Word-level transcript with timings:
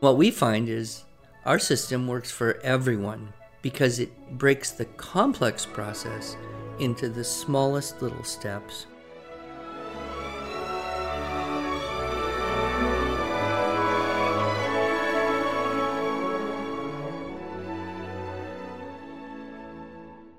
What 0.00 0.16
we 0.16 0.30
find 0.30 0.68
is 0.68 1.02
our 1.44 1.58
system 1.58 2.06
works 2.06 2.30
for 2.30 2.60
everyone 2.62 3.32
because 3.62 3.98
it 3.98 4.12
breaks 4.38 4.70
the 4.70 4.84
complex 4.84 5.66
process 5.66 6.36
into 6.78 7.08
the 7.08 7.24
smallest 7.24 8.00
little 8.00 8.22
steps. 8.22 8.86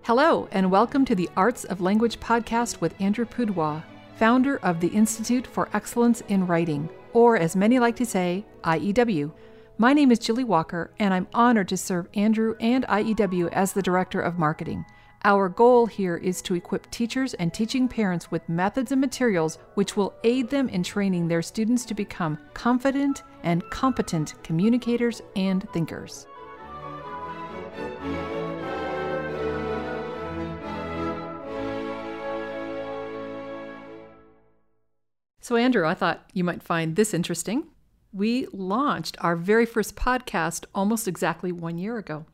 Hello, 0.04 0.48
and 0.54 0.72
welcome 0.72 1.04
to 1.04 1.16
the 1.16 1.30
Arts 1.36 1.66
of 1.66 1.82
Language 1.82 2.22
podcast 2.22 2.80
with 2.80 2.96
Andrew 3.02 3.26
Pudewa, 3.26 3.84
founder 4.16 4.56
of 4.60 4.80
the 4.80 4.88
Institute 4.88 5.46
for 5.46 5.68
Excellence 5.74 6.24
in 6.30 6.48
Writing, 6.48 6.88
or 7.12 7.36
as 7.36 7.58
many 7.58 7.78
like 7.78 7.98
to 7.98 8.06
say, 8.06 8.46
IEW. 8.64 9.34
My 9.82 9.94
name 9.94 10.12
is 10.12 10.20
Julie 10.20 10.44
Walker, 10.44 10.92
and 11.00 11.14
I'm 11.14 11.30
honored 11.34 11.70
to 11.70 11.78
serve 11.78 12.10
Andrew 12.14 12.54
and 12.60 12.86
IEW 12.88 13.48
as 13.54 13.72
the 13.72 13.82
Director 13.82 14.20
of 14.20 14.38
Marketing. 14.38 14.86
Our 15.24 15.48
goal 15.48 15.86
here 15.86 16.18
is 16.18 16.42
to 16.42 16.56
equip 16.56 16.92
teachers 16.92 17.34
and 17.36 17.54
teaching 17.54 17.88
parents 17.88 18.30
with 18.30 18.50
methods 18.50 18.92
and 18.92 19.00
materials 19.00 19.58
which 19.76 19.96
will 19.96 20.14
aid 20.26 20.50
them 20.50 20.68
in 20.68 20.84
training 20.84 21.30
their 21.30 21.42
students 21.42 21.86
to 21.86 21.94
become 21.94 22.38
confident 22.54 23.24
and 23.44 23.64
competent 23.70 24.34
communicators 24.44 25.22
and 25.38 25.66
thinkers. 25.72 26.28
So, 35.40 35.56
Andrew, 35.56 35.88
I 35.88 35.94
thought 35.94 36.30
you 36.34 36.44
might 36.44 36.62
find 36.62 36.98
this 36.98 37.14
interesting. 37.14 37.64
We 38.12 38.48
launched 38.52 39.18
our 39.20 39.36
very 39.36 39.66
first 39.66 39.96
podcast 39.96 40.66
almost 40.74 41.08
exactly 41.08 41.52
one 41.52 41.78
year 41.78 41.98
ago, 41.98 42.26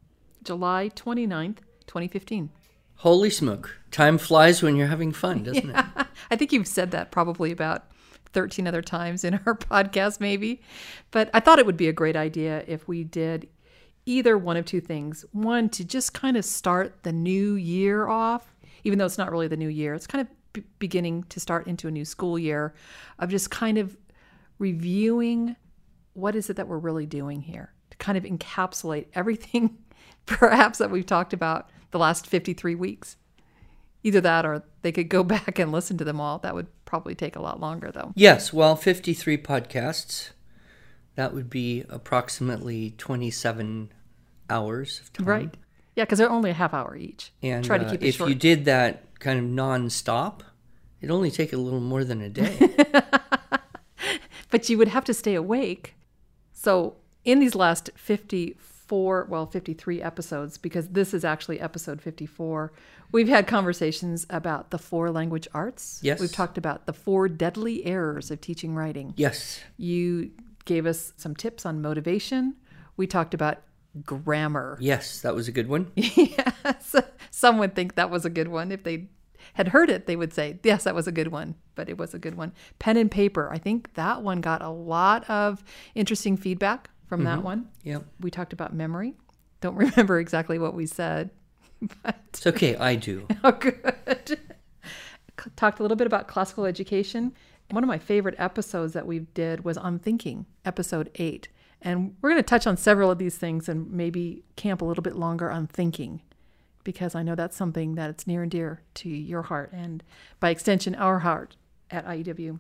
July 0.44 0.90
29th, 0.96 1.58
2015. 1.88 2.50
Holy 2.98 3.30
smoke. 3.30 3.78
Time 3.92 4.18
flies 4.18 4.64
when 4.64 4.78
you're 4.78 4.88
having 4.88 5.12
fun, 5.12 5.44
doesn't 5.44 5.68
yeah. 5.70 5.88
it? 5.98 6.08
I 6.32 6.36
think 6.38 6.54
you've 6.54 6.68
said 6.68 6.92
that 6.92 7.12
probably 7.12 7.52
about 7.52 7.92
13 8.32 8.68
other 8.68 8.82
times 8.82 9.24
in 9.26 9.34
our 9.46 9.56
podcast, 9.58 10.22
maybe. 10.22 10.62
But 11.12 11.30
I 11.34 11.42
thought 11.42 11.60
it 11.60 11.66
would 11.66 11.78
be 11.78 11.90
a 11.90 11.94
great 11.94 12.16
idea 12.16 12.64
if 12.68 12.88
we 12.88 13.04
did 13.04 13.50
either 14.06 14.38
one 14.38 14.56
of 14.56 14.66
two 14.66 14.80
things. 14.82 15.26
One, 15.34 15.68
to 15.70 15.84
just 15.84 16.14
kind 16.14 16.38
of 16.38 16.46
start 16.46 17.04
the 17.04 17.12
new 17.12 17.56
year 17.56 18.08
off, 18.08 18.56
even 18.86 18.98
though 18.98 19.06
it's 19.06 19.18
not 19.18 19.32
really 19.32 19.48
the 19.50 19.58
new 19.58 19.68
year, 19.68 19.94
it's 19.94 20.08
kind 20.08 20.22
of 20.22 20.28
b- 20.54 20.64
beginning 20.80 21.24
to 21.24 21.40
start 21.42 21.68
into 21.68 21.88
a 21.90 21.92
new 21.92 22.06
school 22.06 22.40
year, 22.40 22.74
of 23.20 23.30
just 23.30 23.50
kind 23.52 23.78
of 23.78 23.98
reviewing 24.58 25.56
what 26.16 26.36
is 26.36 26.50
it 26.50 26.56
that 26.56 26.68
we're 26.68 26.80
really 26.80 27.06
doing 27.06 27.42
here 27.42 27.72
to 27.92 27.98
kind 27.98 28.18
of 28.18 28.24
encapsulate 28.24 29.06
everything 29.14 29.78
perhaps 30.26 30.80
that 30.80 30.90
we've 30.90 31.06
talked 31.06 31.34
about 31.34 31.70
the 31.92 32.00
last 32.00 32.28
53 32.28 32.76
weeks. 32.76 33.18
Either 34.04 34.22
that 34.22 34.46
or 34.46 34.64
they 34.82 34.92
could 34.92 35.10
go 35.10 35.24
back 35.36 35.60
and 35.60 35.72
listen 35.72 35.98
to 35.98 36.04
them 36.04 36.20
all. 36.20 36.40
That 36.40 36.56
would 36.56 36.68
probably 36.86 37.16
take 37.16 37.36
a 37.36 37.42
lot 37.42 37.60
longer, 37.60 37.92
though. 37.92 38.14
Yes, 38.16 38.52
well, 38.52 38.76
53 38.76 39.38
podcasts. 39.40 40.32
That 41.16 41.34
would 41.34 41.50
be 41.50 41.84
approximately 41.90 42.94
27 42.98 43.92
hours 44.50 45.00
of 45.00 45.14
time. 45.14 45.26
Right. 45.26 45.58
Yeah, 45.96 46.04
because 46.04 46.20
they're 46.20 46.30
only 46.30 46.50
a 46.50 46.54
half 46.56 46.74
hour 46.74 46.96
each. 46.96 47.32
And 47.42 47.64
Try 47.64 47.78
to 47.78 47.86
keep 47.86 48.02
uh, 48.02 48.06
if 48.06 48.16
short. 48.16 48.30
you 48.30 48.36
did 48.36 48.66
that 48.66 49.18
kind 49.20 49.40
of 49.40 49.46
non-stop, 49.46 50.44
it'd 51.00 51.12
only 51.12 51.32
take 51.32 51.54
a 51.54 51.58
little 51.58 51.80
more 51.80 52.04
than 52.04 52.22
a 52.22 52.30
day. 52.30 52.76
but 54.52 54.68
you 54.68 54.78
would 54.78 54.90
have 54.90 55.06
to 55.06 55.14
stay 55.14 55.36
awake. 55.36 55.95
So 56.66 56.96
in 57.24 57.38
these 57.38 57.54
last 57.54 57.92
54, 57.94 59.28
well, 59.30 59.46
53 59.46 60.02
episodes, 60.02 60.58
because 60.58 60.88
this 60.88 61.14
is 61.14 61.24
actually 61.24 61.60
episode 61.60 62.02
54, 62.02 62.74
we've 63.12 63.28
had 63.28 63.46
conversations 63.46 64.26
about 64.32 64.72
the 64.72 64.80
four 64.80 65.12
language 65.12 65.48
arts. 65.54 66.00
Yes. 66.02 66.20
We've 66.20 66.32
talked 66.32 66.58
about 66.58 66.88
the 66.88 66.94
four 66.94 67.30
deadly 67.30 67.86
errors 67.86 68.32
of 68.32 68.42
teaching 68.42 68.74
writing. 68.74 69.14
Yes. 69.16 69.60
You 69.78 70.32
gave 70.66 70.88
us 70.88 71.14
some 71.18 71.36
tips 71.36 71.68
on 71.68 71.84
motivation. 71.84 72.56
We 72.98 73.06
talked 73.06 73.36
about 73.36 73.62
grammar. 74.04 74.80
Yes, 74.82 75.22
that 75.22 75.36
was 75.36 75.48
a 75.48 75.52
good 75.52 75.70
one. 75.70 75.92
yes. 75.96 76.96
Some 77.30 77.60
would 77.60 77.76
think 77.76 77.94
that 77.94 78.10
was 78.10 78.26
a 78.26 78.32
good 78.32 78.48
one. 78.48 78.72
If 78.72 78.82
they 78.82 79.10
had 79.54 79.70
heard 79.70 79.90
it, 79.90 80.06
they 80.06 80.16
would 80.16 80.34
say, 80.34 80.60
yes, 80.64 80.84
that 80.84 80.96
was 80.96 81.08
a 81.08 81.12
good 81.12 81.30
one, 81.30 81.56
but 81.76 81.90
it 81.90 81.98
was 81.98 82.14
a 82.14 82.20
good 82.20 82.36
one. 82.36 82.54
Pen 82.80 82.98
and 82.98 83.10
paper. 83.10 83.50
I 83.52 83.58
think 83.58 83.94
that 83.94 84.22
one 84.22 84.42
got 84.42 84.62
a 84.62 84.70
lot 84.70 85.30
of 85.30 85.64
interesting 85.94 86.38
feedback 86.38 86.90
from 87.08 87.22
mm-hmm. 87.22 87.28
that 87.28 87.44
one. 87.44 87.70
Yeah. 87.84 88.00
We 88.20 88.32
talked 88.32 88.54
about 88.54 88.74
memory. 88.74 89.16
Don't 89.62 89.76
remember 89.76 90.20
exactly 90.20 90.60
what 90.60 90.74
we 90.74 90.86
said. 90.86 91.30
But 92.04 92.20
it's 92.30 92.48
okay. 92.48 92.76
I 92.78 92.96
do. 92.96 93.28
oh, 93.44 93.52
good. 93.52 94.40
Talked 95.56 95.80
a 95.80 95.82
little 95.82 95.98
bit 95.98 96.08
about 96.08 96.28
classical 96.28 96.66
education. 96.66 97.34
One 97.72 97.84
of 97.84 97.88
my 97.88 97.98
favorite 97.98 98.36
episodes 98.38 98.94
that 98.94 99.08
we 99.08 99.20
did 99.20 99.64
was 99.64 99.78
on 99.78 100.00
thinking, 100.00 100.46
episode 100.64 101.12
eight. 101.16 101.50
And 101.82 102.16
we're 102.22 102.30
going 102.30 102.40
to 102.40 102.44
touch 102.44 102.66
on 102.66 102.78
several 102.78 103.12
of 103.12 103.18
these 103.18 103.38
things 103.38 103.68
and 103.68 103.92
maybe 103.92 104.44
camp 104.56 104.82
a 104.82 104.86
little 104.86 105.04
bit 105.04 105.16
longer 105.16 105.52
on 105.52 105.68
thinking 105.68 106.22
because 106.86 107.16
I 107.16 107.24
know 107.24 107.36
that's 107.36 107.58
something 107.58 107.96
that 107.96 108.10
it's 108.10 108.26
near 108.26 108.42
and 108.44 108.50
dear 108.50 108.82
to 108.96 109.10
your 109.10 109.42
heart 109.42 109.72
and 109.74 110.02
by 110.40 110.52
extension 110.52 110.96
our 110.96 111.20
heart 111.20 111.58
at 111.92 112.06
IEW. 112.08 112.60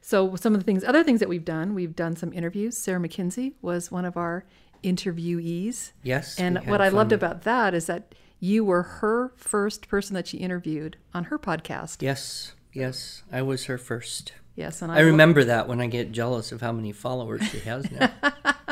So 0.00 0.34
some 0.34 0.54
of 0.54 0.60
the 0.60 0.64
things 0.64 0.82
other 0.82 1.04
things 1.04 1.20
that 1.20 1.28
we've 1.28 1.44
done, 1.44 1.74
we've 1.74 1.94
done 1.94 2.16
some 2.16 2.32
interviews. 2.32 2.76
Sarah 2.76 2.98
Mackenzie 2.98 3.54
was 3.62 3.92
one 3.92 4.04
of 4.04 4.16
our 4.16 4.44
interviewees. 4.82 5.92
Yes. 6.02 6.38
And 6.38 6.58
what 6.66 6.80
I 6.80 6.88
loved 6.88 7.12
about 7.12 7.42
that 7.42 7.72
is 7.72 7.86
that 7.86 8.14
you 8.40 8.64
were 8.64 8.82
her 8.82 9.32
first 9.36 9.86
person 9.88 10.14
that 10.14 10.26
she 10.26 10.38
interviewed 10.38 10.96
on 11.14 11.24
her 11.24 11.38
podcast. 11.38 12.02
Yes. 12.02 12.54
Yes, 12.74 13.22
I 13.30 13.40
was 13.40 13.66
her 13.66 13.78
first. 13.78 14.32
Yes, 14.56 14.82
and 14.82 14.90
I, 14.90 14.96
I 14.96 15.00
remember 15.00 15.40
lo- 15.40 15.46
that 15.46 15.68
when 15.68 15.80
I 15.80 15.86
get 15.86 16.10
jealous 16.12 16.50
of 16.52 16.60
how 16.60 16.72
many 16.72 16.90
followers 16.92 17.42
she 17.48 17.60
has 17.60 17.90
now. 17.90 18.12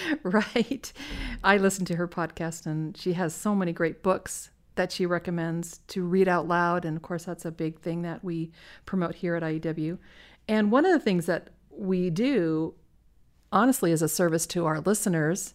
right. 0.22 0.92
I 1.42 1.56
listen 1.56 1.84
to 1.86 1.96
her 1.96 2.08
podcast, 2.08 2.66
and 2.66 2.96
she 2.96 3.14
has 3.14 3.34
so 3.34 3.54
many 3.54 3.72
great 3.72 4.02
books 4.02 4.50
that 4.74 4.92
she 4.92 5.06
recommends 5.06 5.80
to 5.88 6.02
read 6.02 6.28
out 6.28 6.48
loud. 6.48 6.84
And 6.84 6.96
of 6.96 7.02
course, 7.02 7.24
that's 7.24 7.44
a 7.44 7.50
big 7.50 7.80
thing 7.80 8.02
that 8.02 8.24
we 8.24 8.50
promote 8.86 9.16
here 9.16 9.34
at 9.36 9.42
IEW. 9.42 9.98
And 10.48 10.72
one 10.72 10.84
of 10.84 10.92
the 10.92 11.00
things 11.00 11.26
that 11.26 11.50
we 11.70 12.10
do, 12.10 12.74
honestly, 13.50 13.92
as 13.92 14.02
a 14.02 14.08
service 14.08 14.46
to 14.48 14.66
our 14.66 14.80
listeners, 14.80 15.54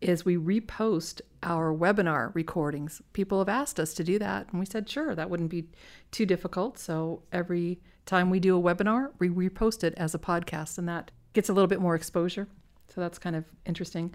is 0.00 0.24
we 0.24 0.36
repost 0.36 1.20
our 1.42 1.74
webinar 1.74 2.34
recordings. 2.34 3.02
People 3.12 3.38
have 3.38 3.48
asked 3.48 3.80
us 3.80 3.94
to 3.94 4.04
do 4.04 4.18
that, 4.18 4.48
and 4.50 4.60
we 4.60 4.66
said, 4.66 4.88
sure, 4.88 5.14
that 5.14 5.30
wouldn't 5.30 5.50
be 5.50 5.68
too 6.10 6.26
difficult. 6.26 6.78
So 6.78 7.22
every 7.32 7.80
time 8.06 8.30
we 8.30 8.40
do 8.40 8.56
a 8.56 8.62
webinar, 8.62 9.10
we 9.18 9.28
repost 9.28 9.82
it 9.82 9.94
as 9.96 10.14
a 10.14 10.18
podcast, 10.18 10.78
and 10.78 10.88
that 10.88 11.10
gets 11.32 11.48
a 11.48 11.52
little 11.52 11.68
bit 11.68 11.80
more 11.80 11.94
exposure. 11.94 12.48
So 12.94 13.00
that's 13.00 13.18
kind 13.18 13.36
of 13.36 13.44
interesting. 13.66 14.14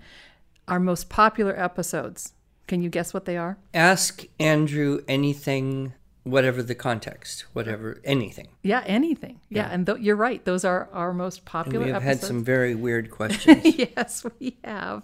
Our 0.67 0.79
most 0.79 1.09
popular 1.09 1.57
episodes, 1.59 2.33
can 2.67 2.81
you 2.81 2.89
guess 2.89 3.13
what 3.13 3.25
they 3.25 3.37
are? 3.37 3.57
Ask 3.73 4.25
Andrew 4.39 5.01
anything 5.07 5.93
whatever 6.23 6.63
the 6.63 6.75
context, 6.75 7.41
whatever 7.53 7.99
anything. 8.03 8.47
Yeah, 8.61 8.81
anything. 8.85 9.41
Yeah, 9.49 9.67
yeah. 9.67 9.73
and 9.73 9.85
th- 9.85 9.99
you're 9.99 10.15
right; 10.15 10.43
those 10.45 10.63
are 10.65 10.89
our 10.93 11.13
most 11.13 11.45
popular. 11.45 11.77
And 11.79 11.85
we 11.85 11.91
have 11.91 12.03
episodes. 12.03 12.21
had 12.21 12.27
some 12.27 12.43
very 12.43 12.75
weird 12.75 13.11
questions. 13.19 13.61
yes, 13.77 14.25
we 14.39 14.57
have, 14.63 15.03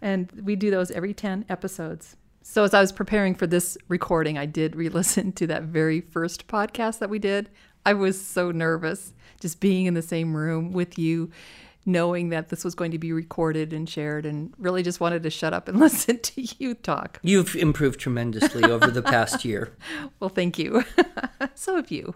and 0.00 0.30
we 0.42 0.56
do 0.56 0.70
those 0.70 0.90
every 0.90 1.14
ten 1.14 1.44
episodes. 1.48 2.16
So 2.42 2.64
as 2.64 2.72
I 2.74 2.80
was 2.80 2.92
preparing 2.92 3.34
for 3.34 3.46
this 3.46 3.76
recording, 3.88 4.38
I 4.38 4.46
did 4.46 4.76
re-listen 4.76 5.32
to 5.32 5.46
that 5.48 5.64
very 5.64 6.00
first 6.00 6.46
podcast 6.46 7.00
that 7.00 7.10
we 7.10 7.18
did. 7.18 7.50
I 7.84 7.92
was 7.92 8.20
so 8.24 8.50
nervous 8.52 9.12
just 9.40 9.60
being 9.60 9.86
in 9.86 9.94
the 9.94 10.02
same 10.02 10.34
room 10.34 10.72
with 10.72 10.96
you 10.98 11.30
knowing 11.86 12.30
that 12.30 12.48
this 12.48 12.64
was 12.64 12.74
going 12.74 12.90
to 12.90 12.98
be 12.98 13.12
recorded 13.12 13.72
and 13.72 13.88
shared 13.88 14.26
and 14.26 14.52
really 14.58 14.82
just 14.82 15.00
wanted 15.00 15.22
to 15.22 15.30
shut 15.30 15.54
up 15.54 15.68
and 15.68 15.78
listen 15.80 16.18
to 16.18 16.46
you 16.58 16.74
talk. 16.74 17.20
You've 17.22 17.54
improved 17.54 18.00
tremendously 18.00 18.64
over 18.64 18.90
the 18.90 19.02
past 19.02 19.44
year. 19.44 19.72
Well, 20.20 20.30
thank 20.30 20.58
you. 20.58 20.84
so 21.54 21.76
have 21.76 21.90
you. 21.90 22.14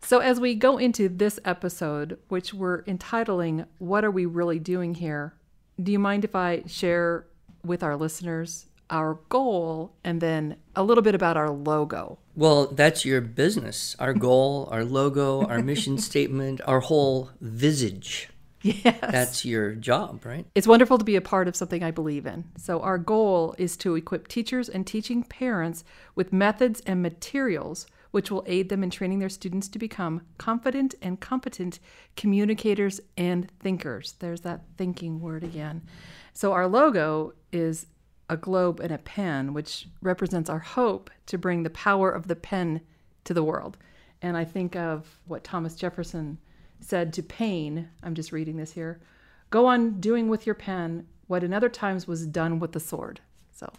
So, 0.00 0.20
as 0.20 0.38
we 0.38 0.54
go 0.54 0.78
into 0.78 1.08
this 1.08 1.40
episode, 1.44 2.18
which 2.28 2.54
we're 2.54 2.82
entitling 2.86 3.66
What 3.78 4.04
Are 4.04 4.10
We 4.10 4.26
Really 4.26 4.58
Doing 4.58 4.94
Here? 4.94 5.34
Do 5.82 5.90
you 5.90 5.98
mind 5.98 6.24
if 6.24 6.34
I 6.36 6.62
share 6.66 7.26
with 7.64 7.82
our 7.82 7.96
listeners 7.96 8.66
our 8.88 9.18
goal 9.28 9.96
and 10.04 10.20
then 10.20 10.56
a 10.76 10.82
little 10.82 11.02
bit 11.02 11.14
about 11.14 11.36
our 11.36 11.50
logo? 11.50 12.18
Well, 12.36 12.66
that's 12.66 13.04
your 13.04 13.20
business. 13.20 13.96
Our 13.98 14.14
goal, 14.14 14.68
our 14.70 14.84
logo, 14.84 15.44
our 15.46 15.62
mission 15.62 15.98
statement, 15.98 16.60
our 16.66 16.80
whole 16.80 17.30
visage. 17.40 18.28
Yes. 18.66 18.98
That's 19.00 19.44
your 19.44 19.74
job, 19.74 20.24
right? 20.24 20.46
It's 20.54 20.66
wonderful 20.66 20.98
to 20.98 21.04
be 21.04 21.16
a 21.16 21.20
part 21.20 21.48
of 21.48 21.56
something 21.56 21.82
I 21.82 21.90
believe 21.90 22.26
in. 22.26 22.44
So, 22.56 22.80
our 22.80 22.98
goal 22.98 23.54
is 23.58 23.76
to 23.78 23.94
equip 23.94 24.28
teachers 24.28 24.68
and 24.68 24.86
teaching 24.86 25.22
parents 25.22 25.84
with 26.14 26.32
methods 26.32 26.80
and 26.86 27.02
materials 27.02 27.86
which 28.12 28.30
will 28.30 28.44
aid 28.46 28.70
them 28.70 28.82
in 28.82 28.88
training 28.88 29.18
their 29.18 29.28
students 29.28 29.68
to 29.68 29.78
become 29.78 30.22
confident 30.38 30.94
and 31.02 31.20
competent 31.20 31.78
communicators 32.16 32.98
and 33.18 33.50
thinkers. 33.60 34.14
There's 34.20 34.40
that 34.40 34.62
thinking 34.78 35.20
word 35.20 35.44
again. 35.44 35.82
So, 36.32 36.52
our 36.52 36.66
logo 36.66 37.34
is 37.52 37.86
a 38.28 38.36
globe 38.36 38.80
and 38.80 38.90
a 38.90 38.98
pen, 38.98 39.52
which 39.52 39.88
represents 40.00 40.50
our 40.50 40.58
hope 40.58 41.10
to 41.26 41.38
bring 41.38 41.62
the 41.62 41.70
power 41.70 42.10
of 42.10 42.26
the 42.26 42.36
pen 42.36 42.80
to 43.24 43.34
the 43.34 43.44
world. 43.44 43.76
And 44.22 44.36
I 44.36 44.44
think 44.44 44.74
of 44.76 45.20
what 45.26 45.44
Thomas 45.44 45.76
Jefferson 45.76 46.38
said 46.80 47.12
to 47.14 47.22
Paine. 47.22 47.88
I'm 48.02 48.14
just 48.14 48.32
reading 48.32 48.56
this 48.56 48.72
here. 48.72 49.00
Go 49.50 49.66
on 49.66 50.00
doing 50.00 50.28
with 50.28 50.46
your 50.46 50.54
pen 50.54 51.06
what 51.26 51.42
in 51.42 51.52
other 51.52 51.68
times 51.68 52.06
was 52.06 52.26
done 52.26 52.58
with 52.58 52.72
the 52.72 52.80
sword. 52.80 53.20
So 53.52 53.72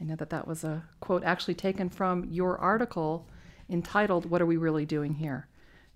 I 0.00 0.04
know 0.04 0.16
that 0.16 0.30
that 0.30 0.48
was 0.48 0.64
a 0.64 0.84
quote 1.00 1.22
actually 1.24 1.54
taken 1.54 1.88
from 1.88 2.24
your 2.24 2.58
article 2.58 3.26
entitled, 3.70 4.26
What 4.26 4.42
Are 4.42 4.46
We 4.46 4.56
Really 4.56 4.84
Doing 4.84 5.14
Here? 5.14 5.46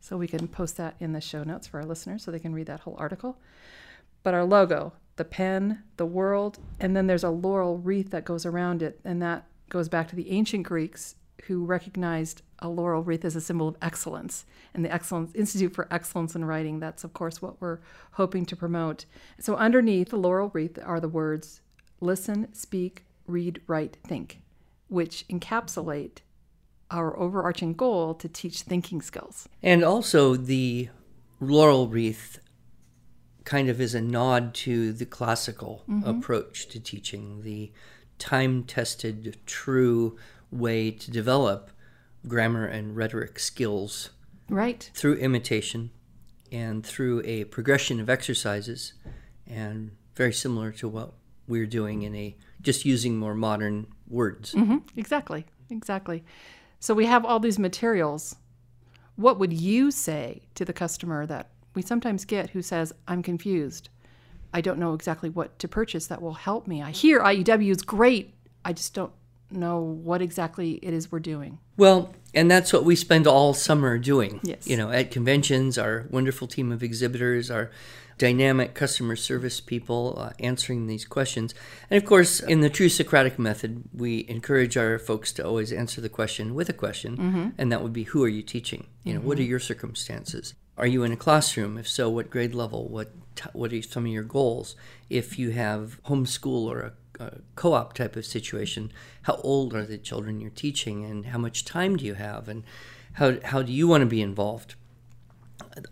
So 0.01 0.17
we 0.17 0.29
can 0.29 0.47
post 0.47 0.77
that 0.77 0.95
in 1.01 1.13
the 1.13 1.21
show 1.21 1.43
notes 1.43 1.67
for 1.67 1.81
our 1.81 1.87
listeners 1.87 2.23
so 2.23 2.31
they 2.31 2.39
can 2.39 2.55
read 2.55 2.67
that 2.67 2.81
whole 2.81 2.97
article. 2.99 3.39
But 4.23 4.35
our 4.35 4.45
logo, 4.45 4.93
the 5.17 5.25
pen, 5.25 5.83
the 5.97 6.07
world, 6.07 6.59
and 6.79 6.95
then 6.97 7.07
there's 7.07 7.25
a 7.25 7.31
laurel 7.31 7.79
wreath 7.79 8.11
that 8.11 8.25
goes 8.25 8.47
around 8.47 8.83
it. 8.83 9.01
And 9.05 9.21
that 9.23 9.47
goes 9.69 9.89
back 9.89 10.09
to 10.09 10.17
the 10.17 10.31
ancient 10.31 10.65
Greeks 10.65 11.17
who 11.45 11.65
recognized 11.65 12.43
a 12.61 12.69
laurel 12.69 13.03
wreath 13.03 13.25
is 13.25 13.37
a 13.37 13.41
symbol 13.41 13.69
of 13.69 13.77
excellence. 13.83 14.45
And 14.75 14.85
the 14.85 14.93
Excellence 14.93 15.35
Institute 15.35 15.75
for 15.75 15.89
Excellence 15.91 16.35
in 16.35 16.45
Writing, 16.45 16.81
that's 16.81 17.05
of 17.05 17.13
course 17.13 17.41
what 17.41 17.61
we're 17.61 17.79
hoping 18.13 18.45
to 18.47 18.57
promote. 18.57 19.05
So 19.39 19.57
underneath 19.57 20.11
the 20.11 20.17
laurel 20.17 20.51
wreath 20.53 20.79
are 20.83 21.01
the 21.01 21.09
words 21.09 21.61
listen, 22.01 22.53
speak, 22.53 23.05
read, 23.27 23.61
write, 23.67 23.97
think, 24.07 24.43
which 24.89 25.27
encapsulate 25.29 26.19
our 26.91 27.19
overarching 27.19 27.75
goal 27.75 28.15
to 28.15 28.29
teach 28.29 28.63
thinking 28.63 29.03
skills. 29.03 29.49
And 29.63 29.83
also, 29.83 30.37
the 30.37 30.89
laurel 31.41 31.89
wreath 31.89 32.39
kind 33.45 33.69
of 33.69 33.81
is 33.81 33.95
a 33.95 34.01
nod 34.01 34.55
to 34.55 34.93
the 34.93 35.07
classical 35.07 35.85
mm-hmm. 35.89 36.09
approach 36.09 36.69
to 36.69 36.81
teaching, 36.81 37.43
the 37.43 37.73
time 38.19 38.65
tested, 38.65 39.37
true 39.47 40.19
way 40.51 40.91
to 40.91 41.11
develop 41.11 41.71
grammar 42.29 42.67
and 42.67 42.97
rhetoric 42.97 43.39
skills. 43.39 44.11
Right. 44.49 44.91
Through 44.95 45.17
imitation 45.17 45.91
and 46.53 46.85
through 46.87 47.23
a 47.25 47.45
progression 47.45 48.01
of 48.01 48.09
exercises, 48.09 48.93
and 49.47 49.91
very 50.15 50.33
similar 50.33 50.71
to 50.73 50.89
what 50.89 51.13
we're 51.49 51.67
doing 51.67 52.03
in 52.03 52.15
a 52.15 52.37
just 52.63 52.85
using 52.85 53.17
more 53.17 53.35
modern 53.35 53.87
words. 54.09 54.55
Mm-hmm. 54.55 54.79
Exactly. 54.97 55.47
Exactly. 55.71 56.25
So 56.79 56.95
we 56.95 57.07
have 57.07 57.25
all 57.25 57.41
these 57.41 57.59
materials. 57.59 58.37
What 59.17 59.39
would 59.39 59.53
you 59.53 59.91
say 59.91 60.43
to 60.55 60.65
the 60.65 60.73
customer 60.73 61.27
that 61.27 61.51
we 61.75 61.83
sometimes 61.83 62.25
get 62.25 62.51
who 62.51 62.63
says, 62.63 62.93
I'm 63.09 63.23
confused? 63.23 63.89
I 64.53 64.61
don't 64.61 64.79
know 64.79 64.95
exactly 64.95 65.29
what 65.29 65.59
to 65.59 65.69
purchase 65.69 66.07
that 66.07 66.23
will 66.23 66.35
help 66.35 66.67
me. 66.67 66.83
I 66.83 66.91
hear 66.91 67.21
IEW 67.21 67.71
is 67.71 67.83
great. 67.83 68.35
I 68.65 68.73
just 68.73 68.95
don't 68.95 69.13
know 69.51 69.79
what 69.79 70.23
exactly 70.23 70.73
it 70.83 70.93
is 70.93 71.11
we're 71.11 71.21
doing. 71.21 71.59
Well, 71.77 72.15
and 72.35 72.51
that's 72.51 72.73
what 72.73 72.85
we 72.85 72.97
spend 72.97 73.27
all 73.27 73.55
summer 73.55 73.99
doing. 73.99 74.41
Yes. 74.43 74.67
You 74.67 74.77
know, 74.77 74.91
at 74.91 75.11
conventions, 75.11 75.79
our 75.79 76.07
wonderful 76.11 76.47
team 76.47 76.73
of 76.73 76.83
exhibitors, 76.83 77.51
our 77.51 77.71
dynamic 78.19 78.75
customer 78.75 79.15
service 79.17 79.61
people 79.61 80.17
uh, 80.19 80.31
answering 80.39 80.87
these 80.87 81.05
questions. 81.05 81.55
And 81.91 82.03
of 82.03 82.09
course, 82.09 82.41
in 82.41 82.61
the 82.61 82.71
true 82.71 82.89
Socratic 82.89 83.39
method, 83.39 83.85
we 83.93 84.25
encourage 84.29 84.77
our 84.77 84.99
folks 84.99 85.33
to 85.33 85.47
always 85.47 85.73
answer 85.73 86.01
the 86.01 86.09
question 86.09 86.55
with 86.55 86.69
a 86.69 86.73
question, 86.73 87.17
mm-hmm. 87.17 87.49
and 87.59 87.71
that 87.71 87.83
would 87.83 87.93
be 87.93 88.05
who 88.05 88.25
are 88.25 88.29
you 88.29 88.43
teaching? 88.43 88.87
You 89.05 89.15
know, 89.15 89.21
mm-hmm. 89.21 89.29
what 89.29 89.39
are 89.39 89.43
your 89.43 89.61
circumstances? 89.61 90.55
Are 90.79 90.87
you 90.87 91.05
in 91.05 91.13
a 91.13 91.17
classroom? 91.17 91.79
If 91.79 91.89
so, 91.89 92.11
what 92.11 92.31
grade 92.31 92.55
level? 92.55 92.89
What 92.89 93.11
what 93.53 93.73
are 93.73 93.83
some 93.83 94.07
of 94.07 94.13
your 94.13 94.23
goals? 94.23 94.77
If 95.09 95.39
you 95.39 95.51
have 95.51 96.03
homeschool 96.05 96.67
or 96.67 96.81
a 96.81 96.93
co-op 97.55 97.93
type 97.93 98.17
of 98.17 98.27
situation. 98.27 98.93
How 99.23 99.37
old 99.37 99.75
are 99.75 99.85
the 99.85 99.99
children 99.99 100.41
you're 100.41 100.51
teaching 100.51 101.05
and 101.05 101.27
how 101.27 101.39
much 101.39 101.65
time 101.65 101.97
do 101.97 102.05
you 102.05 102.15
have 102.15 102.49
and 102.49 102.65
how, 103.15 103.37
how 103.45 103.63
do 103.63 103.73
you 103.73 103.89
want 103.89 104.03
to 104.03 104.07
be 104.07 104.23
involved? 104.23 104.75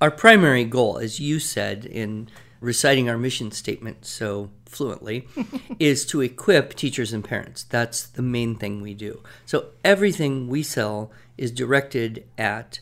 Our 0.01 0.11
primary 0.11 0.65
goal 0.65 0.99
as 0.99 1.21
you 1.21 1.39
said 1.39 1.85
in 1.85 2.29
reciting 2.61 3.09
our 3.09 3.19
mission 3.19 3.51
statement 3.51 4.07
so 4.07 4.51
fluently 4.67 5.29
is 5.79 6.07
to 6.07 6.21
equip 6.21 6.75
teachers 6.75 7.13
and 7.13 7.23
parents. 7.23 7.65
That's 7.65 8.07
the 8.07 8.23
main 8.23 8.57
thing 8.57 8.81
we 8.81 8.95
do. 8.95 9.23
So 9.47 9.67
everything 9.85 10.49
we 10.49 10.63
sell 10.63 11.11
is 11.37 11.51
directed 11.51 12.25
at 12.39 12.81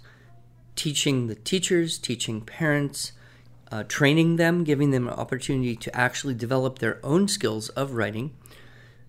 teaching 0.77 1.27
the 1.27 1.35
teachers 1.35 1.99
teaching 1.99 2.41
parents 2.41 3.12
uh, 3.73 3.83
training 3.85 4.37
them, 4.37 4.65
giving 4.65 4.91
them 4.91 5.09
an 5.09 5.15
opportunity 5.15 5.75
to 5.75 5.97
actually 5.97 6.35
develop 6.35 6.79
their 6.79 7.01
own 7.03 7.27
skills 7.27 7.71
of 7.71 7.95
writing 7.95 8.37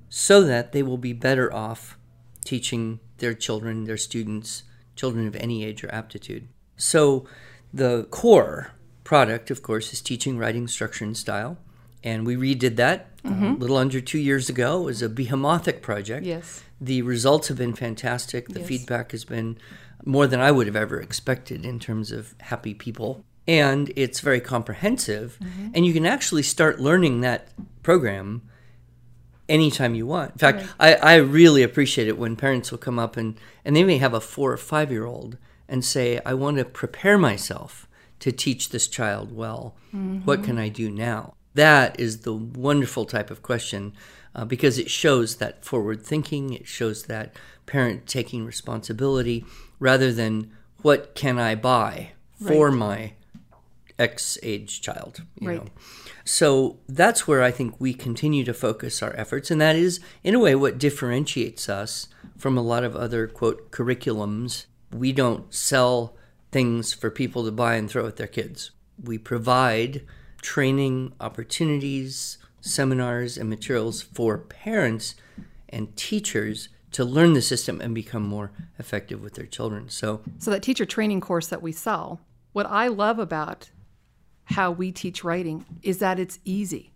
so 0.08 0.42
that 0.42 0.72
they 0.72 0.82
will 0.82 0.98
be 0.98 1.12
better 1.12 1.54
off 1.54 1.98
teaching 2.46 3.02
their 3.18 3.34
children, 3.34 3.84
their 3.84 3.98
students, 3.98 4.64
children 4.96 5.28
of 5.28 5.36
any 5.36 5.66
age 5.66 5.84
or 5.84 5.94
aptitude. 5.94 6.48
So, 6.78 7.28
the 7.74 8.04
core 8.06 8.72
product, 9.04 9.52
of 9.52 9.62
course, 9.62 9.92
is 9.92 10.02
teaching 10.02 10.38
writing 10.38 10.68
structure 10.68 11.04
and 11.04 11.18
style. 11.18 11.58
And 12.04 12.26
we 12.26 12.36
redid 12.36 12.76
that 12.78 13.18
mm-hmm. 13.24 13.46
a 13.46 13.54
little 13.56 13.78
under 13.78 14.00
two 14.00 14.20
years 14.20 14.50
ago. 14.50 14.82
It 14.82 14.86
was 14.86 15.02
a 15.02 15.10
behemothic 15.10 15.82
project. 15.82 16.26
Yes. 16.26 16.64
The 16.80 17.02
results 17.02 17.48
have 17.48 17.58
been 17.58 17.74
fantastic. 17.74 18.50
The 18.50 18.60
yes. 18.60 18.68
feedback 18.68 19.12
has 19.12 19.26
been 19.26 19.58
more 20.06 20.28
than 20.28 20.40
I 20.40 20.52
would 20.52 20.68
have 20.68 20.76
ever 20.76 21.02
expected 21.02 21.66
in 21.66 21.80
terms 21.80 22.12
of 22.12 22.36
happy 22.40 22.74
people 22.74 23.26
and 23.48 23.92
it's 23.96 24.20
very 24.20 24.40
comprehensive 24.40 25.38
mm-hmm. 25.42 25.70
and 25.74 25.86
you 25.86 25.94
can 25.94 26.06
actually 26.06 26.44
start 26.44 26.80
learning 26.80 27.22
that 27.22 27.50
program 27.82 28.42
anytime 29.50 29.94
you 29.94 30.08
want 30.08 30.32
in 30.32 30.38
fact 30.38 30.58
right. 30.80 31.00
I, 31.02 31.16
I 31.16 31.16
really 31.16 31.64
appreciate 31.64 32.08
it 32.08 32.18
when 32.18 32.36
parents 32.36 32.72
will 32.72 32.78
come 32.78 32.98
up 32.98 33.18
and, 33.18 33.38
and 33.66 33.76
they 33.76 33.84
may 33.84 33.98
have 33.98 34.14
a 34.14 34.22
four 34.22 34.52
or 34.52 34.58
five 34.58 34.92
year 34.92 35.06
old 35.06 35.38
and 35.68 35.84
say 35.84 36.20
i 36.26 36.34
want 36.34 36.58
to 36.58 36.66
prepare 36.66 37.18
myself 37.18 37.88
to 38.20 38.32
teach 38.32 38.70
this 38.70 38.88
child 38.88 39.36
well 39.36 39.76
mm-hmm. 39.94 40.20
what 40.20 40.44
can 40.44 40.58
i 40.58 40.70
do 40.70 40.90
now 40.90 41.34
that 41.54 42.00
is 42.00 42.20
the 42.20 42.34
wonderful 42.34 43.06
type 43.06 43.30
of 43.30 43.42
question 43.44 43.94
uh, 44.36 44.46
because 44.46 44.80
it 44.80 44.90
shows 44.90 45.36
that 45.36 45.64
forward 45.66 46.02
thinking 46.02 46.54
it 46.54 46.68
shows 46.68 47.04
that 47.04 47.36
parent 47.66 48.08
taking 48.08 48.46
responsibility 48.46 49.46
rather 49.80 50.14
than 50.14 50.50
what 50.82 51.14
can 51.16 51.38
i 51.38 51.54
buy 51.54 52.12
for 52.42 52.70
right. 52.70 52.78
my 52.78 53.14
X 54.00 54.38
age 54.44 54.82
child. 54.82 55.24
You 55.40 55.48
right. 55.48 55.64
Know? 55.64 55.72
So 56.26 56.80
that's 56.88 57.28
where 57.28 57.44
I 57.44 57.52
think 57.52 57.80
we 57.80 57.94
continue 57.94 58.44
to 58.46 58.54
focus 58.54 59.04
our 59.04 59.14
efforts. 59.16 59.52
And 59.52 59.60
that 59.62 59.76
is, 59.76 60.00
in 60.24 60.36
a 60.36 60.40
way, 60.40 60.56
what 60.56 60.78
differentiates 60.78 61.68
us 61.70 62.08
from 62.38 62.58
a 62.58 62.62
lot 62.62 62.84
of 62.84 62.96
other, 62.96 63.28
quote, 63.28 63.72
curriculums. 63.72 64.66
We 64.92 65.12
don't 65.12 65.54
sell 65.54 66.16
things 66.52 66.94
for 66.94 67.10
people 67.10 67.44
to 67.46 67.52
buy 67.52 67.76
and 67.76 67.90
throw 67.90 68.08
at 68.08 68.18
their 68.18 68.28
kids. 68.28 68.72
We 69.04 69.18
provide 69.18 70.06
training 70.42 71.14
opportunities, 71.20 72.38
seminars, 72.62 73.38
and 73.38 73.50
materials 73.50 74.02
for 74.02 74.38
parents 74.38 75.16
and 75.70 75.96
teachers 75.96 76.70
to 76.92 77.04
learn 77.04 77.34
the 77.34 77.42
system 77.42 77.82
and 77.82 77.96
become 77.96 78.24
more 78.24 78.52
effective 78.78 79.22
with 79.22 79.34
their 79.34 79.48
children. 79.48 79.90
So, 79.90 80.22
so 80.38 80.52
that 80.52 80.62
teacher 80.62 80.86
training 80.86 81.22
course 81.22 81.48
that 81.48 81.62
we 81.62 81.72
sell, 81.72 82.22
what 82.54 82.68
I 82.68 82.88
love 82.88 83.18
about 83.18 83.72
how 84.46 84.72
we 84.72 84.92
teach 84.92 85.24
writing 85.24 85.66
is 85.82 86.00
that 86.00 86.20
it's 86.20 86.40
easy. 86.46 86.92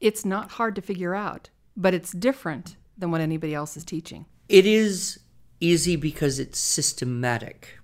It's 0.00 0.24
not 0.24 0.52
hard 0.52 0.74
to 0.76 0.82
figure 0.82 1.14
out, 1.14 1.50
but 1.76 1.94
it's 1.94 2.12
different 2.12 2.76
than 2.96 3.10
what 3.10 3.20
anybody 3.20 3.54
else 3.54 3.76
is 3.76 3.84
teaching. 3.84 4.26
It 4.48 4.66
is 4.66 5.20
easy 5.60 5.96
because 5.96 6.38
it's 6.38 6.58
systematic. 6.58 7.78